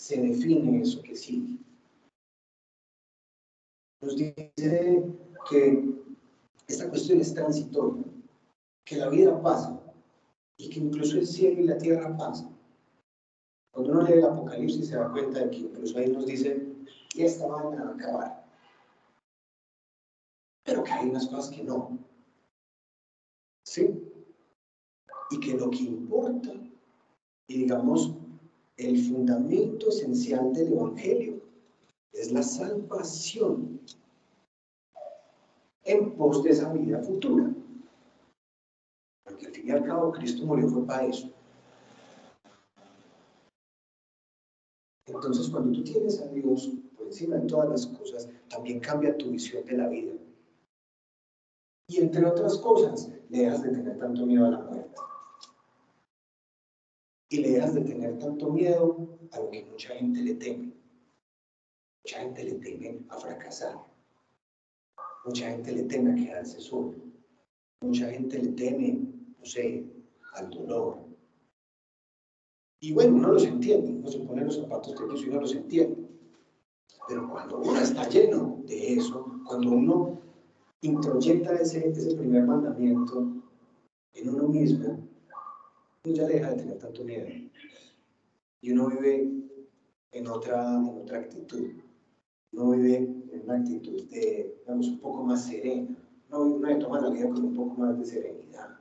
[0.03, 1.57] se define eso que sigue.
[4.01, 5.01] Nos dice
[5.49, 5.95] que
[6.67, 8.03] esta cuestión es transitoria,
[8.85, 9.81] que la vida pasa
[10.57, 12.53] y que incluso el cielo y la tierra pasan.
[13.71, 16.67] Cuando uno lee el Apocalipsis se da cuenta de que incluso ahí nos dice,
[17.15, 18.45] ya esta van a acabar.
[20.65, 21.97] Pero que hay unas cosas que no.
[23.65, 23.87] ¿Sí?
[25.31, 26.51] Y que lo que importa,
[27.47, 28.11] y digamos,
[28.77, 31.41] el fundamento esencial del Evangelio
[32.11, 33.79] es la salvación
[35.83, 37.53] en pos de esa vida futura.
[39.25, 41.29] Porque al fin y al cabo Cristo murió fue para eso.
[45.07, 49.29] Entonces cuando tú tienes a Dios por encima de todas las cosas, también cambia tu
[49.29, 50.13] visión de la vida.
[51.89, 54.95] Y entre otras cosas, le dejas de tener tanto miedo a la muerte
[57.33, 60.71] y le dejas de tener tanto miedo a lo que mucha gente le teme.
[62.03, 63.75] Mucha gente le teme a fracasar.
[65.25, 66.93] Mucha gente le teme a quedarse solo.
[67.81, 68.99] Mucha gente le teme,
[69.39, 69.83] no sé,
[70.33, 70.99] al dolor.
[72.81, 76.07] Y bueno, uno los entiende, uno se pone los zapatos de y uno los entiende.
[77.07, 80.21] Pero cuando uno está lleno de eso, cuando uno
[80.81, 83.27] introyecta ese, ese primer mandamiento
[84.13, 85.12] en uno mismo,
[86.11, 87.27] ya deja de tener tanto miedo.
[88.61, 89.29] Y uno vive
[90.11, 91.71] en otra, en otra actitud.
[92.51, 95.95] Uno vive en una actitud de, digamos, un poco más serena.
[96.29, 98.77] Uno, uno toma la vida con un poco más de serenidad.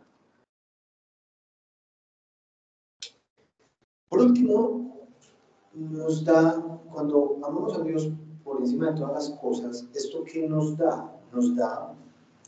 [4.09, 5.09] Por último,
[5.75, 6.61] nos da,
[6.93, 8.11] cuando amamos a Dios
[8.45, 11.17] por encima de todas las cosas, ¿esto que nos da?
[11.33, 11.95] Nos da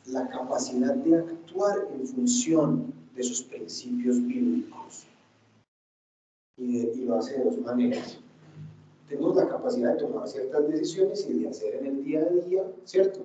[0.06, 5.06] la capacidad de actuar en función de sus principios bíblicos.
[6.56, 8.18] Y, lo hace de dos maneras.
[9.08, 12.64] Tenemos la capacidad de tomar ciertas decisiones y de hacer en el día a día,
[12.84, 13.20] ¿cierto?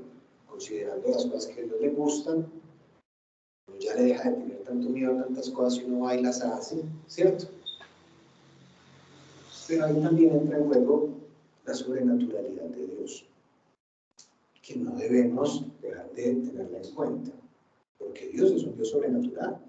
[0.48, 2.48] Considerando las cosas que a Dios le gustan,
[3.80, 6.42] ya le deja de tener tanto miedo a tantas cosas y uno va y las
[6.42, 7.46] hace, ¿cierto?
[9.68, 11.10] Pero ahí también entra en juego
[11.66, 13.26] la sobrenaturalidad de Dios,
[14.62, 17.32] que no debemos dejar de tenerla en cuenta,
[17.98, 19.69] porque Dios es un Dios sobrenatural.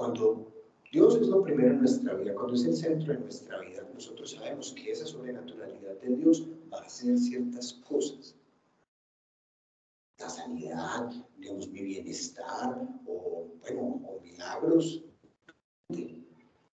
[0.00, 0.50] Cuando
[0.90, 4.30] Dios es lo primero en nuestra vida, cuando es el centro de nuestra vida, nosotros
[4.30, 8.34] sabemos que esa sobrenaturalidad de Dios va a hacer ciertas cosas.
[10.18, 15.04] La sanidad, digamos, mi bienestar, o, bueno, milagros,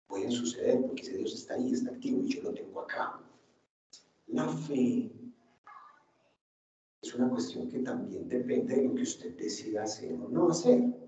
[0.07, 3.21] pueden suceder porque ese Dios está ahí, está activo y yo lo tengo acá.
[4.29, 5.13] La fe
[7.03, 11.00] es una cuestión que también depende de lo que usted decida hacer o no hacer.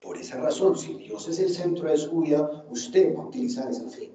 [0.00, 3.70] Por esa razón, si Dios es el centro de su vida, usted va a utilizar
[3.70, 4.10] esa fe.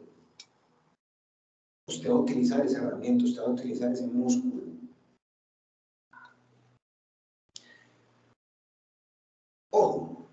[1.87, 4.63] Usted va a utilizar ese herramienta, usted va a utilizar ese músculo.
[9.71, 10.27] Ojo,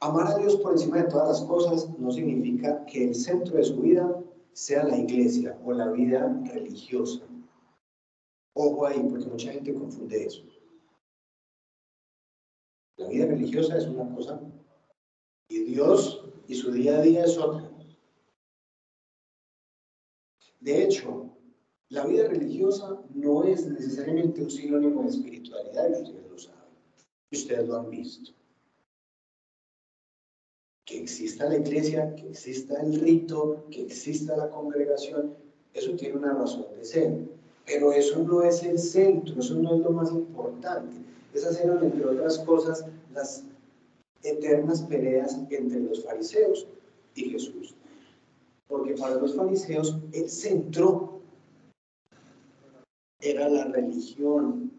[0.00, 3.64] amar a Dios por encima de todas las cosas no significa que el centro de
[3.64, 4.22] su vida
[4.54, 7.26] sea la iglesia o la vida religiosa.
[8.54, 10.53] Ojo ahí, porque mucha gente confunde eso.
[12.96, 14.40] La vida religiosa es una cosa
[15.48, 17.70] y Dios y su día a día es otra.
[20.60, 21.30] De hecho,
[21.90, 26.70] la vida religiosa no es necesariamente un sinónimo de espiritualidad, ustedes lo saben,
[27.30, 28.32] ustedes lo han visto.
[30.86, 35.34] Que exista la iglesia, que exista el rito, que exista la congregación,
[35.72, 37.18] eso tiene una razón de ser.
[37.66, 40.96] Pero eso no es el centro, eso no es lo más importante.
[41.34, 43.44] Esas eran, entre otras cosas, las
[44.22, 46.66] eternas peleas entre los fariseos
[47.16, 47.74] y Jesús.
[48.68, 51.20] Porque para los fariseos el centro
[53.20, 54.70] era la religión,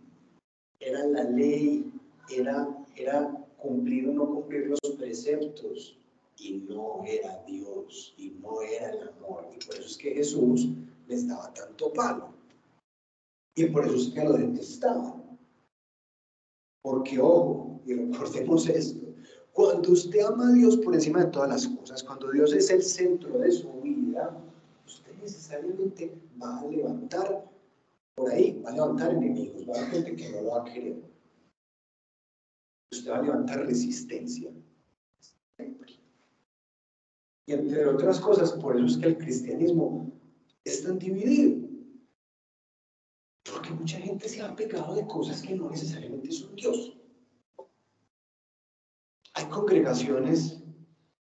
[0.80, 1.92] era la ley,
[2.30, 5.98] era, era cumplir o no cumplir los preceptos
[6.38, 9.48] y no era Dios y no era el amor.
[9.54, 10.70] Y por eso es que Jesús
[11.08, 12.34] les daba tanto palo.
[13.56, 15.25] Y por eso es que lo detestaban.
[16.86, 19.08] Porque, ojo, y recordemos esto,
[19.54, 22.84] cuando usted ama a Dios por encima de todas las cosas, cuando Dios es el
[22.84, 24.40] centro de su vida,
[24.86, 27.44] usted necesariamente va a levantar
[28.14, 30.96] por ahí, va a levantar enemigos, va a gente que no lo va a querer.
[32.92, 34.52] Usted va a levantar resistencia.
[37.48, 40.14] Y entre otras cosas, por eso es que el cristianismo
[40.64, 41.65] es tan dividido.
[44.16, 46.96] Gente se ha pegado de cosas que no necesariamente son Dios.
[49.34, 50.64] Hay congregaciones,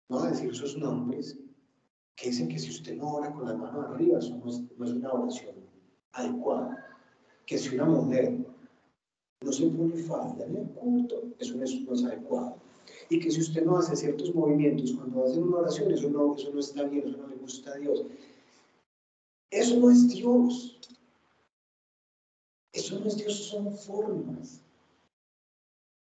[0.09, 1.39] no a decir sus nombres,
[2.17, 5.13] que dicen que si usted no ora con las manos arriba, eso no es, una
[5.13, 5.55] oración
[6.11, 6.97] adecuada.
[7.45, 8.37] Que si una mujer
[9.39, 12.57] no se pone falda en el culto, eso no es, no es adecuado.
[13.07, 16.51] Y que si usted no hace ciertos movimientos cuando hace una oración, eso no, eso
[16.51, 18.03] no está bien, eso no le gusta a Dios.
[19.51, 20.81] Eso no es Dios.
[22.93, 24.61] Eso no es Dios, son formas.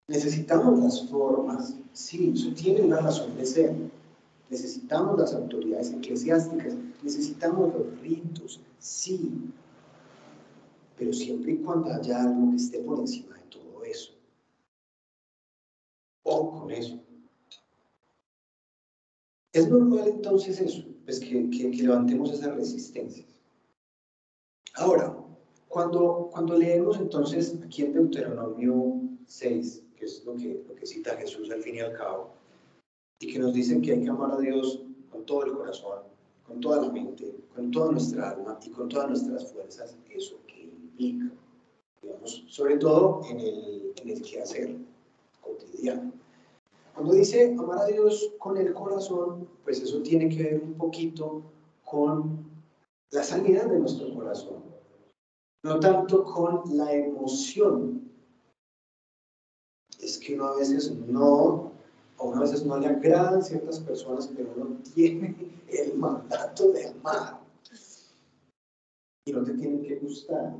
[0.08, 3.74] Necesitamos las formas, sí, eso tiene una razón de ser.
[4.48, 9.52] Necesitamos las autoridades eclesiásticas, necesitamos los ritos, sí,
[10.96, 14.12] pero siempre y cuando haya algo que esté por encima de todo eso.
[16.22, 16.98] O con eso.
[19.52, 23.28] Es normal entonces eso, pues que, que levantemos esas resistencias.
[24.74, 25.19] Ahora,
[25.70, 31.16] cuando, cuando leemos entonces aquí en Deuteronomio 6, que es lo que, lo que cita
[31.16, 32.32] Jesús al fin y al cabo,
[33.20, 36.00] y que nos dice que hay que amar a Dios con todo el corazón,
[36.44, 40.62] con toda la mente, con toda nuestra alma y con todas nuestras fuerzas, eso que
[40.62, 41.30] implica,
[42.02, 44.76] digamos, sobre todo en el, en el quehacer
[45.40, 46.12] cotidiano.
[46.94, 51.42] Cuando dice amar a Dios con el corazón, pues eso tiene que ver un poquito
[51.84, 52.44] con
[53.12, 54.69] la sanidad de nuestro corazón,
[55.62, 58.10] no tanto con la emoción.
[60.00, 61.72] Es que uno a veces no,
[62.18, 65.36] a uno a veces no le agradan ciertas personas, pero uno tiene
[65.68, 67.40] el mandato de amar.
[69.26, 70.54] Y no te tiene que gustar,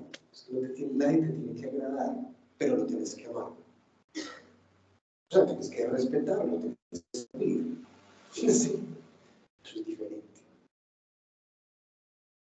[0.50, 2.16] no te tiene, nadie te tiene que agradar,
[2.58, 3.46] pero lo tienes que amar.
[3.46, 7.84] O sea, tienes que respetarlo, tienes que servir.
[8.36, 8.78] Eso
[9.78, 10.26] es diferente.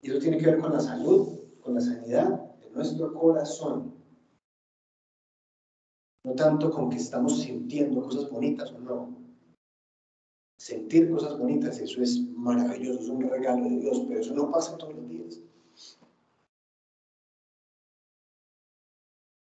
[0.02, 1.33] Y eso tiene que ver con la salud,
[1.64, 2.28] con la sanidad
[2.60, 3.94] de nuestro corazón.
[6.24, 9.16] No tanto con que estamos sintiendo cosas bonitas o no.
[10.58, 14.76] Sentir cosas bonitas, eso es maravilloso, es un regalo de Dios, pero eso no pasa
[14.78, 15.40] todos los días.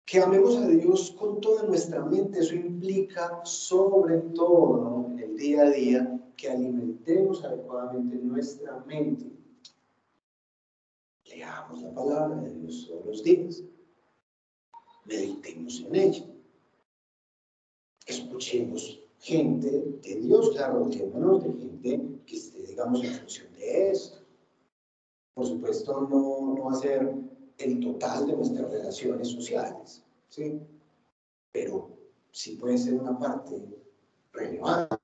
[0.05, 5.63] Que amemos a Dios con toda nuestra mente, eso implica sobre todo en el día
[5.63, 9.40] a día que alimentemos adecuadamente nuestra mente
[11.31, 13.63] Leamos la palabra de Dios todos los días.
[15.05, 16.25] Meditemos en ella.
[18.07, 19.71] Escuchemos gente
[20.03, 24.19] de Dios, claro, rodeémonos de gente que esté, digamos, en función de esto.
[25.35, 27.15] Por supuesto, no, no va a ser
[27.59, 30.61] el total de nuestras relaciones sociales, ¿sí?
[31.53, 31.91] Pero
[32.33, 33.63] sí puede ser una parte
[34.33, 34.97] relevante.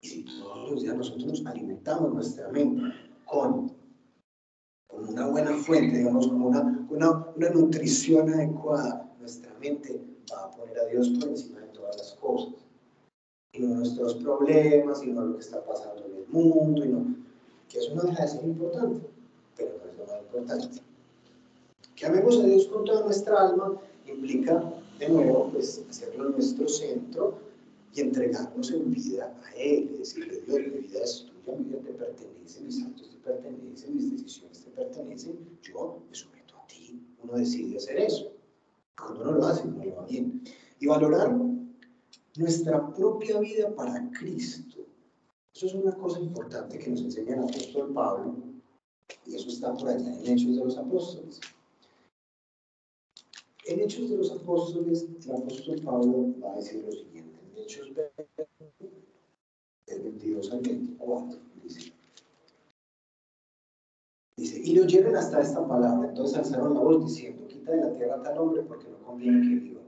[0.00, 2.82] Y si todos los días nosotros alimentamos nuestra mente
[3.26, 3.85] con
[4.96, 10.00] con una buena fuente, digamos, como una, una, una nutrición adecuada, nuestra mente
[10.32, 12.54] va a poner a Dios por encima de todas las cosas.
[13.52, 17.14] Y no nuestros problemas, y no lo que está pasando en el mundo, y no,
[17.68, 19.06] que deja de ser importante,
[19.56, 20.80] pero no es lo más importante.
[21.94, 24.62] Que amemos a Dios con toda nuestra alma implica,
[24.98, 27.38] de nuevo, pues hacerlo nuestro centro
[27.94, 31.80] y entregarnos en vida a Él, y decirle, Dios, mi vida es tuya, mi vida
[31.80, 37.00] te pertenece, mis actos te pertenecen, mis decisiones te pertenecen, yo me someto a ti.
[37.22, 38.32] Uno decide hacer eso.
[38.98, 40.42] Cuando uno lo hace, no lo va bien.
[40.80, 41.36] Y valorar
[42.36, 44.86] nuestra propia vida para Cristo.
[45.54, 48.36] Eso es una cosa importante que nos enseña el apóstol Pablo,
[49.24, 51.40] y eso está por allá en Hechos de los Apóstoles.
[53.64, 57.94] En Hechos de los Apóstoles, el apóstol Pablo va a decir lo siguiente, en Hechos
[57.94, 58.48] 20,
[59.96, 61.92] del 22 al 24, dice.
[64.38, 67.92] Dice, y le oyeron hasta esta palabra, entonces alzaron la voz diciendo, quita de la
[67.92, 69.80] tierra tal hombre porque no conviene que viva.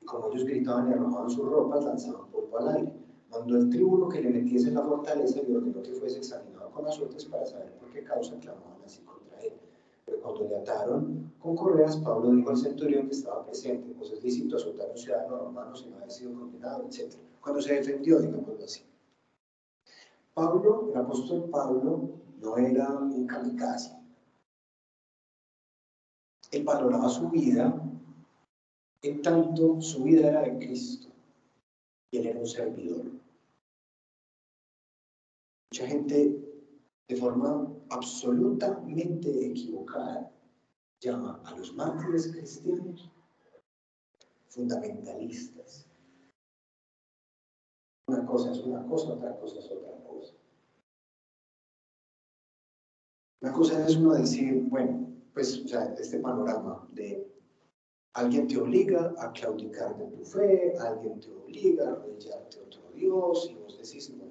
[0.00, 2.92] Y como ellos gritaban y arrojaban sus ropas, lanzaban polvo al aire.
[3.30, 6.86] Mandó el tribuno que le metiese en la fortaleza y ordenó que fuese examinado con
[6.86, 9.52] azotes para saber por qué causa clamaban así contra él.
[10.04, 14.22] Pero cuando le ataron con correas, Pablo dijo al centurión que estaba presente, pues es
[14.22, 17.14] lícito azotar a un ciudadano romano sin haber sido condenado, etc.
[17.40, 18.82] Cuando se defendió, digámoslo así.
[20.34, 22.08] Pablo, el apóstol Pablo,
[22.38, 23.92] no era un kamikaze.
[26.50, 27.82] Él valoraba su vida
[29.02, 31.08] en tanto su vida era de Cristo
[32.10, 33.10] y él era un servidor.
[35.72, 36.38] Mucha gente
[37.08, 40.30] de forma absolutamente equivocada
[41.00, 43.10] llama a los mártires cristianos
[44.48, 45.91] fundamentalistas.
[48.12, 50.34] Una cosa es una cosa, otra cosa es otra cosa.
[53.40, 57.26] Una cosa es uno decir, bueno, pues, o sea, este panorama de
[58.14, 62.82] alguien te obliga a claudicar de tu fe, alguien te obliga a arrodillarte a otro
[62.92, 64.24] Dios, y vos decís, no,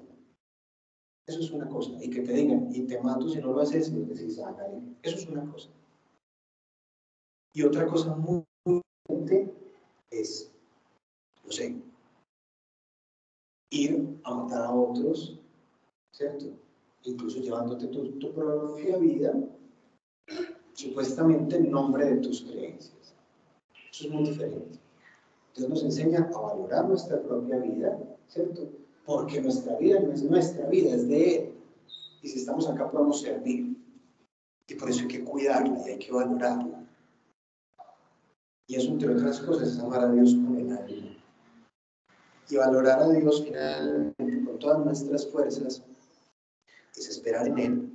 [1.28, 1.92] eso es una cosa.
[2.04, 4.80] Y que te digan, y te mato si no lo haces, y vos decís, hágale.
[5.02, 5.72] Eso es una cosa.
[7.56, 9.52] Y otra cosa muy importante
[10.12, 10.54] es,
[11.44, 11.91] no sé,
[13.72, 15.40] ir a matar a otros,
[16.12, 16.46] ¿cierto?
[17.04, 19.34] Incluso llevándote tu, propia vida,
[20.74, 23.16] supuestamente en nombre de tus creencias.
[23.92, 24.78] Eso es muy diferente.
[25.56, 27.98] Dios nos enseña a valorar nuestra propia vida,
[28.28, 28.70] ¿cierto?
[29.06, 31.54] Porque nuestra vida no es nuestra vida, es de Él.
[32.22, 33.76] Y si estamos acá podemos servir.
[34.68, 36.88] Y por eso hay que cuidarla y hay que valorarla.
[38.68, 41.11] Y eso, entre otras cosas, es amar a Dios con el alma.
[42.52, 45.82] Y valorar a Dios finalmente con todas nuestras fuerzas
[46.98, 47.92] es esperar en Él.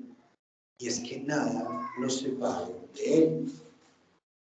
[0.78, 3.52] Y es que nada nos separe de Él,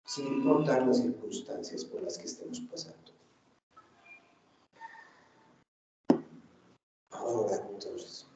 [0.05, 2.99] sin importar las circunstancias por las que estemos pasando.
[7.11, 8.27] Vamos entonces.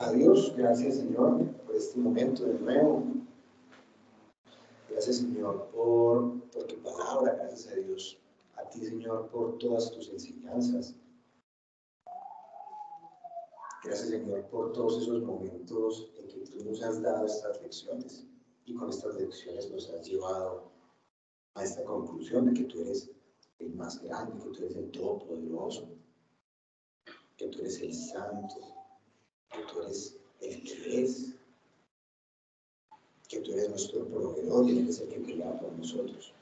[0.00, 3.04] A Dios, gracias Señor por este momento de nuevo.
[4.90, 8.18] Gracias Señor por, por tu palabra, gracias a Dios.
[8.64, 10.94] A ti Señor por todas tus enseñanzas.
[13.84, 18.24] Gracias Señor por todos esos momentos en que tú nos has dado estas lecciones
[18.64, 20.70] y con estas lecciones nos has llevado
[21.54, 23.10] a esta conclusión de que tú eres
[23.58, 25.88] el más grande, que tú eres el todopoderoso,
[27.36, 28.56] que tú eres el santo,
[29.50, 31.34] que tú eres el que es,
[33.28, 36.32] que tú eres nuestro proveedor y eres el que pelea por nosotros.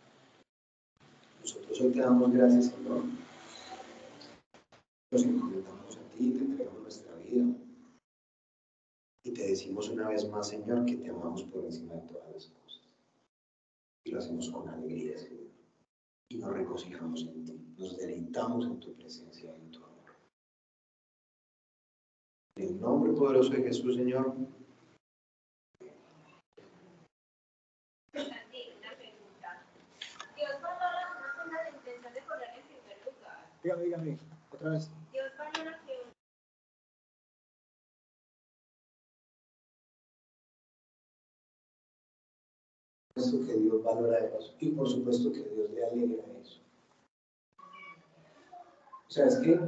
[1.43, 3.03] Nosotros hoy te damos gracias, Señor.
[5.11, 7.45] Nos encomendamos a ti, te entregamos nuestra vida.
[9.24, 12.47] Y te decimos una vez más, Señor, que te amamos por encima de todas las
[12.47, 12.95] cosas.
[14.05, 15.51] Y lo hacemos con alegría, Señor.
[16.28, 17.74] Y nos regocijamos en ti.
[17.76, 20.12] Nos deleitamos en tu presencia y en tu amor.
[22.57, 24.32] En el nombre poderoso de Jesús, Señor.
[33.62, 34.18] Dígame, dígame,
[34.50, 34.90] otra vez.
[35.12, 35.92] Dios valora que
[43.14, 46.60] supuesto que Dios valora eso y por supuesto que Dios le alegra eso.
[49.06, 49.60] O sea, es que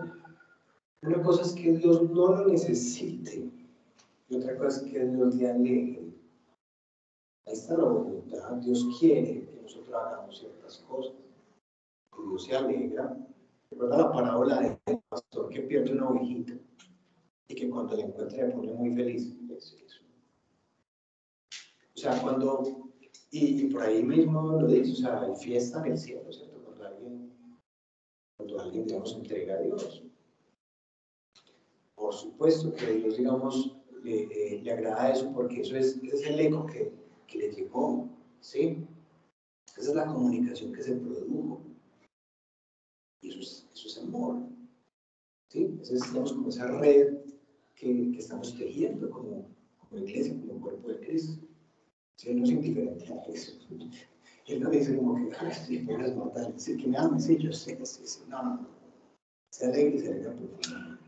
[1.02, 3.48] una cosa es que Dios no lo necesite
[4.28, 6.14] y otra cosa es que Dios le alegre.
[7.46, 8.52] Ahí está la voluntad.
[8.56, 11.14] Dios quiere que nosotros hagamos ciertas cosas.
[12.18, 13.33] Y Dios se alegra.
[13.70, 16.54] Recuerda la parábola del pastor que pierde una ovejita
[17.48, 19.36] y que cuando la encuentra le pone muy feliz.
[21.94, 22.90] O sea, cuando,
[23.30, 26.60] y, y por ahí mismo lo dice, o sea, hay fiesta en el cielo, ¿cierto?
[26.62, 27.32] Cuando alguien,
[28.36, 30.04] cuando alguien, digamos, entrega a Dios.
[31.94, 36.66] Por supuesto que Dios, digamos, le, eh, agrada eso porque eso es, es el eco
[36.66, 36.92] que,
[37.26, 38.08] que le llegó,
[38.40, 38.86] ¿sí?
[39.76, 41.63] Esa es la comunicación que se produjo.
[43.24, 44.42] Y eso es, eso es amor.
[45.48, 45.78] ¿Sí?
[45.80, 47.16] Esa es, como esa red
[47.74, 49.48] que, que estamos tejiendo como,
[49.78, 51.42] como iglesia, como cuerpo de Cristo.
[52.16, 52.34] ¿Sí?
[52.34, 53.52] No es indiferente a eso.
[54.46, 57.50] Él no dice como que, ay, sí, pobres mortales, sí, que me aman, sí, yo
[57.50, 58.20] sé, sí, sí.
[58.28, 58.68] No, no.
[59.48, 61.03] Se alegra y se alegra profundamente.